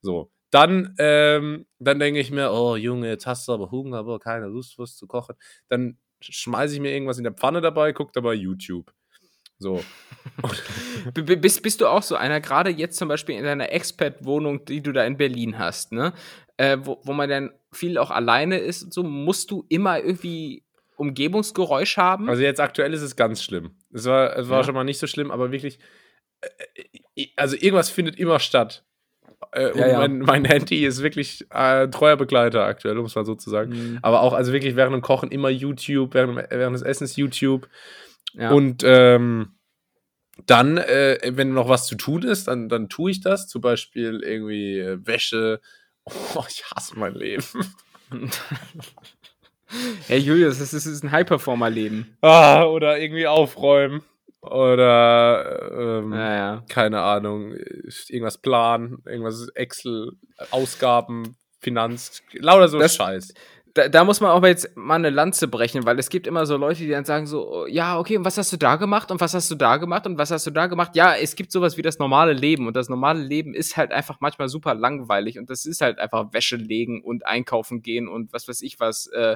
[0.01, 0.31] So.
[0.51, 4.45] Dann, ähm, dann denke ich mir, oh Junge, jetzt hast du aber Hunger, aber keine
[4.47, 5.36] Lust, was zu kochen.
[5.67, 8.91] Dann schmeiße ich mir irgendwas in der Pfanne dabei, gucke dabei YouTube.
[9.57, 9.83] So.
[11.13, 14.91] Bist, bist du auch so einer, gerade jetzt zum Beispiel in deiner Expat-Wohnung, die du
[14.91, 16.13] da in Berlin hast, ne?
[16.58, 20.64] Äh, wo, wo man dann viel auch alleine ist und so, musst du immer irgendwie
[20.95, 22.30] Umgebungsgeräusch haben?
[22.30, 23.72] Also jetzt aktuell ist es ganz schlimm.
[23.91, 24.64] Es war, es war Ja.
[24.64, 25.80] schon mal nicht so schlimm, aber wirklich,
[26.41, 26.47] äh,
[27.16, 28.86] äh, also irgendwas findet immer statt.
[29.51, 29.97] Äh, Ja, ja.
[29.99, 33.49] Mein, mein Handy ist wirklich äh, ein treuer Begleiter aktuell, um es mal so zu
[33.49, 33.72] sagen.
[33.72, 33.99] Mhm.
[34.01, 37.68] Aber auch, also wirklich während dem Kochen immer YouTube, während, während des Essens YouTube.
[38.38, 39.56] Und ähm,
[40.45, 43.47] dann, äh, wenn noch was zu tun ist, dann, dann tue ich das.
[43.47, 45.60] Zum Beispiel irgendwie äh, Wäsche.
[46.06, 47.43] Oh, ich hasse mein Leben.
[50.08, 52.16] Hey Julius, das ist, das ist ein High-Performer-Leben.
[52.22, 54.03] Ah, oder irgendwie aufräumen.
[54.41, 56.64] Oder ähm, Ja, ja.
[56.70, 57.53] keine Ahnung,
[58.08, 60.12] irgendwas planen, irgendwas Excel,
[60.51, 63.34] Ausgaben, Finanz, lauter so Das- Scheiß.
[63.76, 66.55] Da, da muss man aber jetzt mal eine Lanze brechen, weil es gibt immer so
[66.55, 69.19] Leute, die dann sagen so, oh, ja, okay, und was hast du da gemacht und
[69.19, 70.95] was hast du da gemacht und was hast du da gemacht?
[70.95, 74.21] Ja, es gibt sowas wie das normale Leben und das normale Leben ist halt einfach
[74.21, 78.47] manchmal super langweilig und das ist halt einfach Wäsche legen und einkaufen gehen und was
[78.47, 79.36] weiß ich was, äh,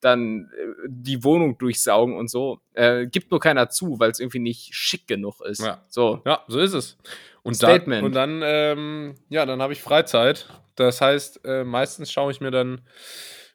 [0.00, 2.60] dann äh, die Wohnung durchsaugen und so.
[2.74, 5.62] Äh, gibt nur keiner zu, weil es irgendwie nicht schick genug ist.
[5.62, 5.84] Ja.
[5.86, 6.20] So.
[6.26, 6.98] Ja, so ist es.
[7.44, 8.02] Und Statement.
[8.16, 10.48] dann, und dann, ähm, ja, dann habe ich Freizeit.
[10.74, 12.80] Das heißt, äh, meistens schaue ich mir dann,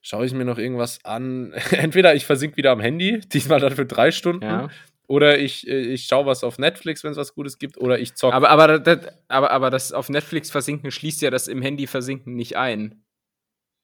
[0.03, 1.53] schaue ich mir noch irgendwas an.
[1.71, 4.69] Entweder ich versink wieder am Handy, diesmal dann für drei Stunden, Ja.
[5.07, 8.13] oder ich, äh, ich schaue was auf Netflix, wenn es was Gutes gibt, oder ich
[8.13, 8.35] zocke.
[8.35, 8.99] Aber, aber, das,
[9.29, 12.99] aber, aber das auf Netflix versinken schließt ja das im Handy versinken nicht ein.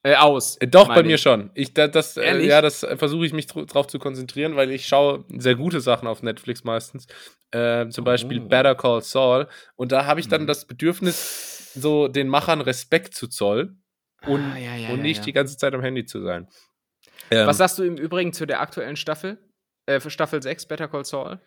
[0.02, 0.56] Äh, aus.
[0.62, 1.22] Äh, Doch, bei meine mir ich.
[1.22, 1.52] schon.
[1.56, 4.88] Ich, da, das, äh, ja, das versuche ich mich dr drauf zu konzentrieren, weil ich
[4.88, 7.06] schaue sehr gute Sachen auf Netflix meistens.
[7.52, 8.48] Äh, zum Beispiel Oh.
[8.48, 9.48] Better Call Saul.
[9.76, 10.48] Und da habe ich dann Mhm.
[10.48, 13.84] das Bedürfnis, so den Machern Respekt zu zollen
[14.28, 15.24] und, Ah, ja, ja, und nicht ja.
[15.26, 16.48] die ganze Zeit am Handy zu sein.
[17.32, 19.38] Ähm, Was sagst du im Übrigen zu der aktuellen Staffel?
[19.86, 21.40] Äh, für Staffel 6, Better Call Saul?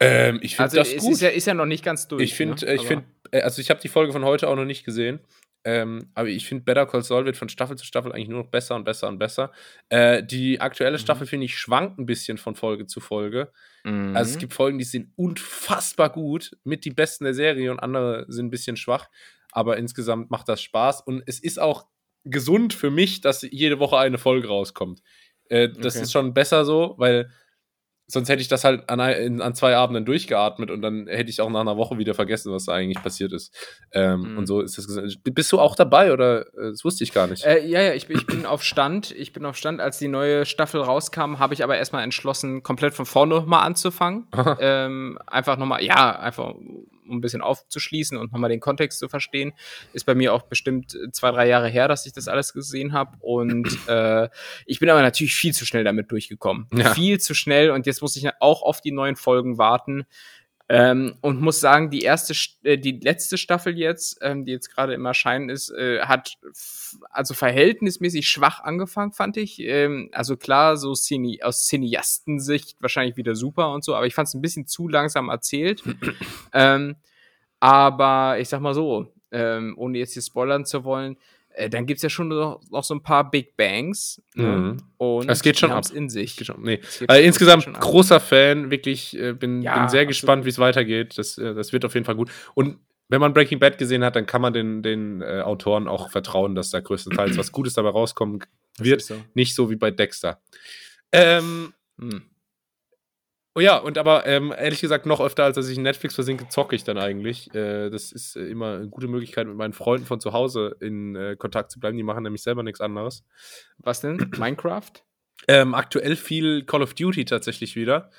[0.00, 1.12] ähm, ich finde Also, das es gut.
[1.12, 2.22] ist ja, ist ja noch nicht ganz durch.
[2.22, 2.72] ich finde, ne?
[2.74, 5.20] ich Aber- finde, äh, also ich habe die Folge von heute auch noch nicht gesehen.
[5.62, 8.50] Ähm, aber ich finde, Better Call Saul wird von Staffel zu Staffel eigentlich nur noch
[8.50, 9.52] besser und besser und besser.
[9.90, 11.00] Äh, die aktuelle Mhm.
[11.02, 13.52] Staffel, finde ich, schwankt ein bisschen von Folge zu Folge.
[13.84, 14.16] Mhm.
[14.16, 18.24] Also es gibt Folgen, die sind unfassbar gut, mit die besten der Serie und andere
[18.28, 19.10] sind ein bisschen schwach.
[19.52, 21.86] Aber insgesamt macht das Spaß und es ist auch
[22.24, 25.00] gesund für mich, dass jede Woche eine Folge rauskommt.
[25.48, 26.02] Äh, das Okay.
[26.04, 27.30] ist schon besser so, weil
[28.12, 31.40] sonst hätte ich das halt an, ein, an zwei Abenden durchgeatmet und dann hätte ich
[31.40, 33.54] auch nach einer Woche wieder vergessen, was da eigentlich passiert ist.
[33.92, 34.38] Ähm, Mhm.
[34.38, 35.20] Und so ist das gesund.
[35.22, 37.44] Bist du auch dabei oder äh, das wusste ich gar nicht?
[37.44, 39.12] Äh, ja, ja, ich, bin- ich bin auf Stand.
[39.12, 39.80] Ich bin auf Stand.
[39.80, 44.26] Als die neue Staffel rauskam, habe ich aber erstmal entschlossen, komplett von vorne nochmal anzufangen.
[44.58, 46.54] ähm, einfach nochmal, ja, einfach
[47.10, 49.52] um ein bisschen aufzuschließen und nochmal den Kontext zu verstehen.
[49.92, 53.16] Ist bei mir auch bestimmt zwei, drei Jahre her, dass ich das alles gesehen habe.
[53.20, 54.28] Und äh,
[54.66, 56.66] ich bin aber natürlich viel zu schnell damit durchgekommen.
[56.72, 56.94] Ja.
[56.94, 57.70] Viel zu schnell.
[57.70, 60.06] Und jetzt muss ich auch auf die neuen Folgen warten.
[60.72, 64.72] Ähm, und muss sagen, die erste, St- äh, die letzte Staffel jetzt, ähm, die jetzt
[64.72, 66.34] gerade im Erscheinen ist, äh, hat
[67.10, 69.58] also verhältnismäßig schwach angefangen, fand ich.
[69.58, 74.28] Ähm, also klar, so Cine aus Cineastensicht wahrscheinlich wieder super und so, aber ich fand
[74.28, 75.82] es ein bisschen zu langsam erzählt.
[76.52, 76.94] ähm,
[77.58, 81.16] aber ich sag mal so, ähm, ohne jetzt hier spoilern zu wollen,
[81.60, 84.20] äh, dann gibt's ja schon noch, noch so ein paar Big Bangs.
[84.34, 84.44] Ne?
[84.46, 84.76] Mhm.
[84.96, 85.84] Und Es geht schon ab.
[85.94, 86.36] in sich.
[86.36, 86.80] Geht schon- Nee.
[86.82, 87.82] Es geht Also insgesamt schon ab.
[87.82, 91.16] großer Fan, wirklich, äh, bin, Ja, bin sehr gespannt, wie es weitergeht.
[91.18, 92.30] Das, äh, das wird auf jeden Fall gut.
[92.54, 96.10] Und wenn man Breaking Bad gesehen hat, dann kann man den, den äh, Autoren auch
[96.10, 98.40] vertrauen, dass da größtenteils was Gutes dabei rauskommen
[98.78, 99.02] wird.
[99.02, 99.16] so.
[99.34, 100.40] Nicht so wie bei Dexter.
[101.12, 102.22] Ähm, Hm.
[103.54, 106.48] Oh ja, und aber ähm, ehrlich gesagt, noch öfter, als dass ich in Netflix versinke,
[106.48, 107.52] zocke ich dann eigentlich.
[107.54, 111.16] Äh, das ist äh, immer eine gute Möglichkeit, mit meinen Freunden von zu Hause in
[111.16, 111.96] äh, Kontakt zu bleiben.
[111.96, 113.24] Die machen nämlich selber nichts anderes.
[113.78, 114.30] Was denn?
[114.38, 114.92] Minecraft?
[115.48, 118.10] Ähm, aktuell viel Call of Duty tatsächlich wieder.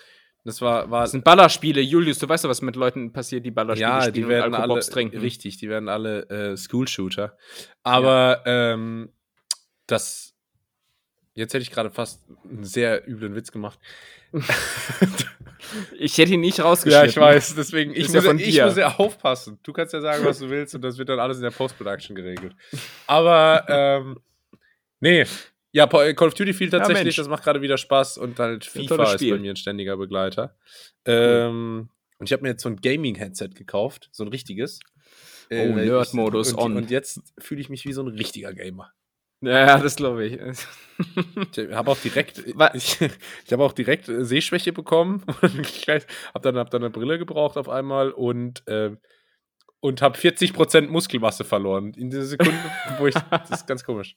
[0.43, 1.81] Das war, war Das sind Ballerspiele.
[1.81, 4.79] Julius, du weißt doch, was mit Leuten passiert, die Ballerspiele ja, spielen die werden alle
[4.79, 5.19] trinken.
[5.19, 7.37] richtig, die werden alle äh, School-Shooter.
[7.83, 9.13] Aber ähm,
[9.85, 10.31] das
[11.33, 13.79] jetzt hätte ich gerade fast einen sehr üblen Witz gemacht.
[15.97, 17.09] Ich hätte ihn nicht ja, rausgeschnitten.
[17.09, 19.59] ich weiß, deswegen ich muss, ja ich muss ja aufpassen.
[19.63, 22.15] Du kannst ja sagen, was du willst und das wird dann alles in der Post-Production
[22.15, 22.55] geregelt.
[23.07, 24.19] Aber ähm,
[24.99, 25.25] nee,
[25.71, 27.15] ja, Call of Duty viel tatsächlich, Mensch.
[27.15, 30.55] das macht gerade wieder Spaß und halt Ja, FIFA ist bei mir ein ständiger Begleiter.
[31.05, 34.79] Ähm, und ich habe mir jetzt so ein Gaming-Headset gekauft, so ein richtiges.
[35.49, 36.75] Oh, ich- Nerd-Modus on.
[36.75, 38.91] Und jetzt fühle ich mich wie so ein richtiger Gamer.
[39.41, 40.39] Ja, das glaube ich.
[41.57, 42.37] Ich habe auch direkt,
[42.73, 45.23] ich, ich habe auch direkt äh, Sehschwäche bekommen.
[45.41, 46.03] habe
[46.41, 48.91] dann, hab dann eine Brille gebraucht auf einmal und, äh,
[49.79, 51.93] und habe 40% Muskelmasse verloren.
[51.95, 52.53] In dieser Sekunde,
[52.99, 54.15] wo ich, das ist ganz komisch.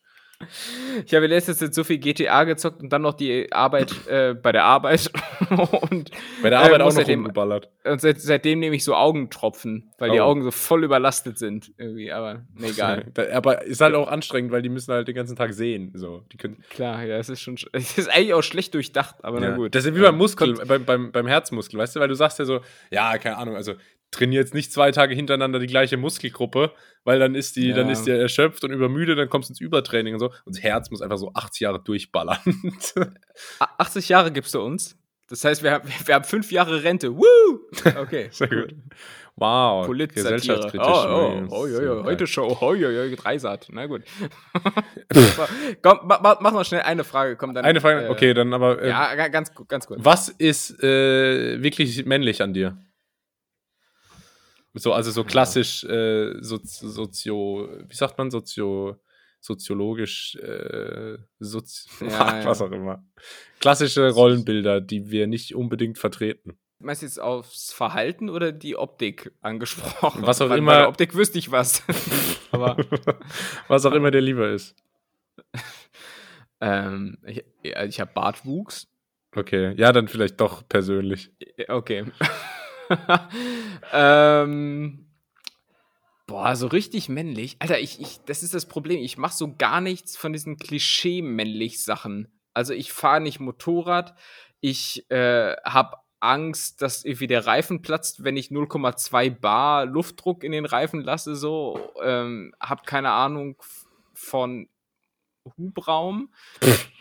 [1.07, 4.53] Ich habe letztens jetzt so viel GTA gezockt und dann noch die Arbeit äh, bei
[4.53, 5.11] der Arbeit.
[5.91, 6.11] und
[6.43, 7.70] Bei der Äh, Arbeit auch muss noch seitdem- rumgeballert.
[7.85, 10.24] und seit, seitdem nehme ich so Augentropfen, weil die Oh.
[10.24, 11.72] Augen so voll überlastet sind.
[11.78, 13.07] Irgendwie, aber nee, egal.
[13.32, 15.93] Aber ist halt auch anstrengend, weil die müssen halt den ganzen Tag sehen.
[15.95, 17.57] So, die können, Klar, ja, es ist schon.
[17.57, 19.57] sch- Es ist eigentlich auch schlecht durchdacht, aber na Ja.
[19.57, 19.74] gut.
[19.74, 22.39] Das ist wie beim Muskel, kommt- beim, beim, beim Herzmuskel, weißt du, weil du sagst
[22.39, 22.61] ja so,
[22.91, 23.74] ja, keine Ahnung, also
[24.15, 26.73] trainier jetzt nicht zwei Tage hintereinander die gleiche Muskelgruppe,
[27.05, 27.77] weil dann ist die, Ja.
[27.77, 30.27] dann ist die erschöpft und übermüdet, dann kommst du ins Übertraining und so.
[30.45, 32.39] Und das Herz muss einfach so 80 Jahre durchballern.
[33.61, 34.97] A- 80 Jahre gibst du uns.
[35.29, 37.17] Das heißt, wir haben, wir haben fünf Jahre Rente.
[37.17, 37.61] Woo!
[37.99, 38.29] Okay.
[38.33, 38.75] Sehr gut.
[39.37, 39.89] Wow.
[39.89, 40.87] Gesellschaftskritisch.
[40.87, 42.05] Oh, oh, oh, jo, geil.
[42.05, 42.57] heute Show.
[42.61, 43.67] Oh, jo, jo, Dreisat.
[43.73, 44.03] Na gut.
[45.83, 47.37] Komm, ma, ma, mach noch schnell eine Frage.
[47.37, 48.81] Komm, dann, Eine Frage, äh, okay, dann aber.
[48.83, 50.01] Äh, Ja, ga- ganz, ganz kurz.
[50.05, 52.77] Was ist äh, wirklich männlich an dir?
[54.75, 58.97] So, also so klassisch äh, sozi sozio, wie sagt man, sozio,
[59.41, 62.45] soziologisch, äh, sozi Ja, ja.
[62.45, 63.05] was auch immer.
[63.61, 66.59] Klassische Rollenbilder, die wir nicht unbedingt vertreten.
[66.81, 70.22] Meinst du jetzt aufs Verhalten oder die Optik angesprochen?
[70.27, 71.83] Was auch Weil immer- Bei der Optik wüsste ich was.
[72.51, 72.77] Aber
[73.68, 74.75] was auch immer dir lieber ist.
[76.61, 78.89] ähm, ich, ich habe Bartwuchs.
[79.37, 81.31] Okay, ja, dann vielleicht doch persönlich.
[81.68, 82.05] Okay.
[83.92, 85.07] ähm,
[86.26, 87.57] boah, so richtig männlich.
[87.59, 89.01] Alter, ich, ich, das ist das Problem.
[89.01, 92.28] Ich mache so gar nichts von diesen Klischee-männlich Sachen.
[92.53, 94.14] Also ich fahre nicht Motorrad.
[94.61, 100.53] Ich äh, habe Angst, dass irgendwie der Reifen platzt, wenn ich 0,2 Bar Luftdruck in
[100.53, 101.36] den Reifen lasse.
[101.36, 103.57] So, ähm, hab keine Ahnung
[104.14, 104.68] von
[105.59, 106.32] Hubraum.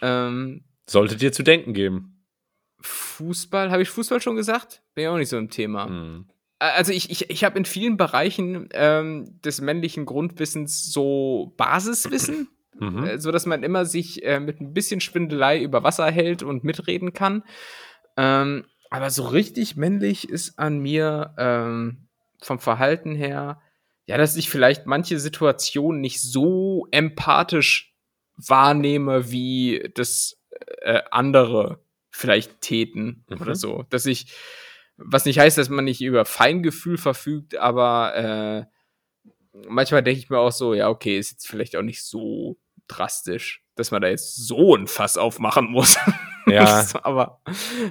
[0.02, 2.13] ähm, Sollte dir zu denken geben.
[2.84, 4.82] Fußball, habe ich Fußball schon gesagt?
[4.94, 5.88] Bin ja auch nicht so im Thema.
[5.88, 6.26] Hm.
[6.60, 12.48] Also ich, ich, ich habe in vielen Bereichen ähm, des männlichen Grundwissens so Basiswissen,
[12.80, 13.04] Mhm.
[13.04, 16.64] äh, so dass man immer sich äh, mit ein bisschen Schwindelei über Wasser hält und
[16.64, 17.44] mitreden kann.
[18.18, 22.08] Ähm, aber so richtig männlich ist an mir ähm,
[22.42, 23.62] vom Verhalten her,
[24.08, 27.94] ja, dass ich vielleicht manche Situationen nicht so empathisch
[28.38, 30.42] wahrnehme, wie das
[30.82, 31.83] äh, andere
[32.14, 33.42] vielleicht täten Mhm.
[33.42, 33.84] oder so.
[33.90, 34.28] Dass ich,
[34.98, 40.40] was nicht heißt, dass man nicht über Feingefühl verfügt, aber äh, manchmal denke ich mir
[40.40, 42.58] auch so, ja, okay, ist jetzt vielleicht auch nicht so
[42.88, 45.98] drastisch, dass man da jetzt so ein Fass aufmachen muss.
[46.46, 47.40] Ja, aber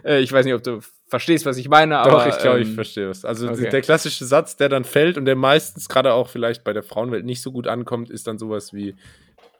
[0.04, 2.68] äh, ich weiß nicht, ob du verstehst, was ich meine, Doch, aber ich glaube, ich
[2.68, 3.24] ähm, verstehe es.
[3.24, 3.70] Also okay.
[3.70, 7.24] der klassische Satz, der dann fällt und der meistens gerade auch vielleicht bei der Frauenwelt
[7.24, 8.94] nicht so gut ankommt, ist dann sowas wie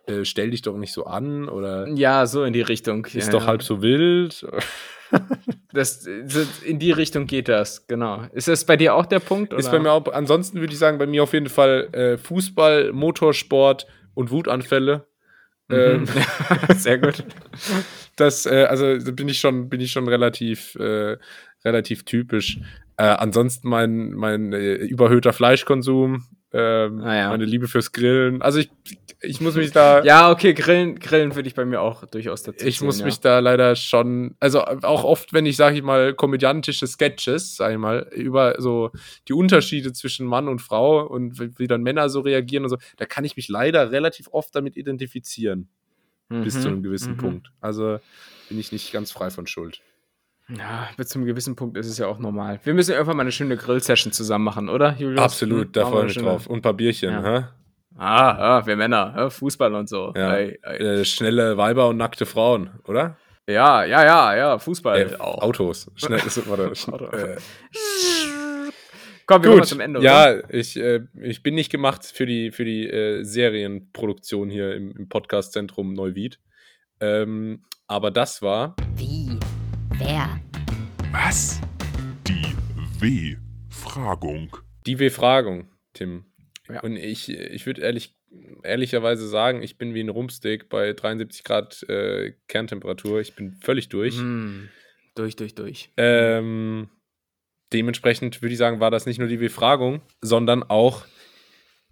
[0.06, 3.06] äh, stell dich doch nicht so an oder Ja, so in die Richtung.
[3.06, 3.46] ist ja, doch ja.
[3.46, 4.46] halb so wild.
[5.74, 8.24] Das, in die Richtung geht das, genau.
[8.32, 9.52] Ist das bei dir auch der Punkt?
[9.52, 9.78] Ist oder?
[9.78, 13.86] bei mir auch, ansonsten würde ich sagen, bei mir auf jeden Fall äh, Fußball, Motorsport
[14.14, 15.06] und Wutanfälle.
[15.70, 16.76] Ähm, Mhm.
[16.76, 17.24] Sehr gut.
[18.16, 21.16] das, äh, also bin ich schon, bin ich schon relativ, äh,
[21.64, 22.58] relativ typisch.
[22.96, 27.28] Äh, ansonsten mein, mein äh, überhöhter Fleischkonsum, ähm, Ah, ja.
[27.30, 28.42] meine Liebe fürs Grillen.
[28.42, 28.70] Also ich,
[29.20, 32.66] ich muss mich da, Ja, okay, Grillen, Grillen würde ich bei mir auch durchaus dazu
[32.66, 36.12] ich muss zählen, mich da leider schon, also auch oft, wenn ich, sage ich mal,
[36.14, 38.90] komödiantische Sketches, sage ich mal, über so
[39.28, 42.76] die Unterschiede zwischen Mann und Frau und wie, wie dann Männer so reagieren und so,
[42.96, 45.68] da kann ich mich leider relativ oft damit identifizieren,
[46.30, 46.40] ja.
[46.42, 47.18] bis Mhm, zu einem gewissen mhm.
[47.18, 47.52] Punkt.
[47.60, 47.98] Also
[48.48, 49.80] bin ich nicht ganz frei von Schuld.
[50.48, 52.60] Ja, bis zum gewissen Punkt ist es ja auch normal.
[52.64, 55.20] Wir müssen irgendwann mal eine schöne Grill-Session zusammen machen, oder, Julius?
[55.22, 55.72] Absolut, Hm?
[55.72, 56.46] da freue ich mich drauf.
[56.46, 57.22] Und ein paar Bierchen, Ja.
[57.22, 57.44] hä?
[57.96, 60.12] Ah, ah, wir Männer, ja, Fußball und so.
[60.16, 60.34] Ja.
[60.34, 61.00] Ey, ey.
[61.00, 63.16] Äh, schnelle Weiber und nackte Frauen, oder?
[63.46, 65.42] ja, ja, ja, ja, Fußball Äh, auch.
[65.42, 65.90] Autos.
[65.96, 67.04] Schnell, ist, warte, Auto.
[67.16, 67.36] äh,
[69.26, 70.06] Komm, wir kommen gut, zum Ende, oder?
[70.34, 74.90] ja, ich, äh, ich bin nicht gemacht für die, für die äh, Serienproduktion hier im,
[74.96, 76.40] im Podcastzentrum Neuwied.
[77.00, 79.38] Ähm, aber das war Wie?
[80.04, 80.40] Wer?
[81.12, 81.60] Was?
[82.26, 82.56] Die
[82.98, 84.56] W-Fragung.
[84.84, 86.24] die W-Fragung, Tim.
[86.68, 86.80] Ja.
[86.80, 88.16] Und ich, ich würde ehrlich,
[88.64, 93.20] ehrlicherweise sagen, ich bin wie ein Rumpsteak bei 73 Grad äh, Kerntemperatur.
[93.20, 94.16] Ich bin völlig durch.
[94.16, 94.70] Hm,
[95.14, 95.92] durch, durch, durch.
[95.96, 96.88] Ähm,
[97.72, 101.04] dementsprechend würde ich sagen, war das nicht nur die Befragung, sondern auch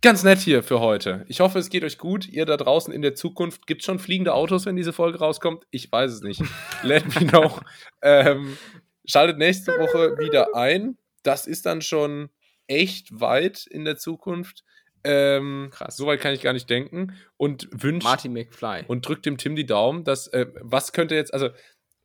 [0.02, 1.24] ganz nett hier für heute.
[1.28, 2.28] Ich hoffe, es geht euch gut.
[2.28, 5.64] Ihr da draußen in der Zukunft, gibt es schon fliegende Autos, wenn diese Folge rauskommt?
[5.70, 6.42] Ich weiß es nicht.
[6.82, 7.58] Let me know.
[8.02, 8.56] Ähm,
[9.04, 10.96] schaltet nächste Woche wieder ein.
[11.22, 12.30] Das ist dann schon
[12.66, 14.64] echt weit in der Zukunft.
[15.02, 15.96] Ähm, Krass.
[15.96, 17.14] So weit kann ich gar nicht denken.
[17.36, 18.84] Und wünscht Martin McFly.
[18.86, 21.50] und drückt dem Tim die Daumen, dass, äh, was könnte jetzt, also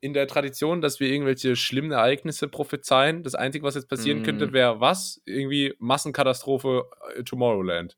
[0.06, 4.24] in der Tradition, dass wir irgendwelche schlimmen Ereignisse prophezeien, das Einzige, was jetzt passieren Mm.
[4.24, 5.20] könnte, wäre was?
[5.26, 6.84] Irgendwie Massenkatastrophe
[7.16, 7.96] äh, Tomorrowland.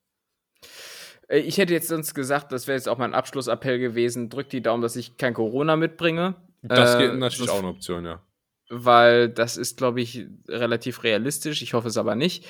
[1.28, 4.28] Äh, Ich hätte jetzt sonst gesagt, das wäre jetzt auch mein Abschlussappell gewesen.
[4.30, 6.34] Drückt die Daumen, dass ich kein Corona mitbringe.
[6.62, 8.22] Das Äh, geht natürlich auch eine Option, ja.
[8.70, 11.62] weil das ist, glaube ich, relativ realistisch.
[11.62, 12.46] Ich hoffe es aber nicht.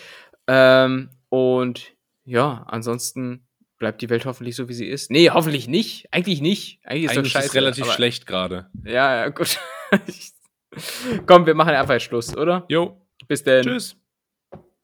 [0.46, 1.92] Ähm, und
[2.24, 3.47] ja, ansonsten
[3.78, 5.10] bleibt die Welt hoffentlich so, wie sie ist.
[5.10, 6.06] Nee, hoffentlich nicht.
[6.12, 6.80] Eigentlich nicht.
[6.84, 7.46] Eigentlich ist Eigentlich doch scheiße.
[7.46, 8.66] ist relativ aber- schlecht gerade.
[8.84, 9.58] Ja, ja, gut.
[11.26, 12.64] Komm, wir machen einfach Schluss, oder?
[12.68, 13.62] Jo, Bis denn.
[13.64, 13.96] tschüss.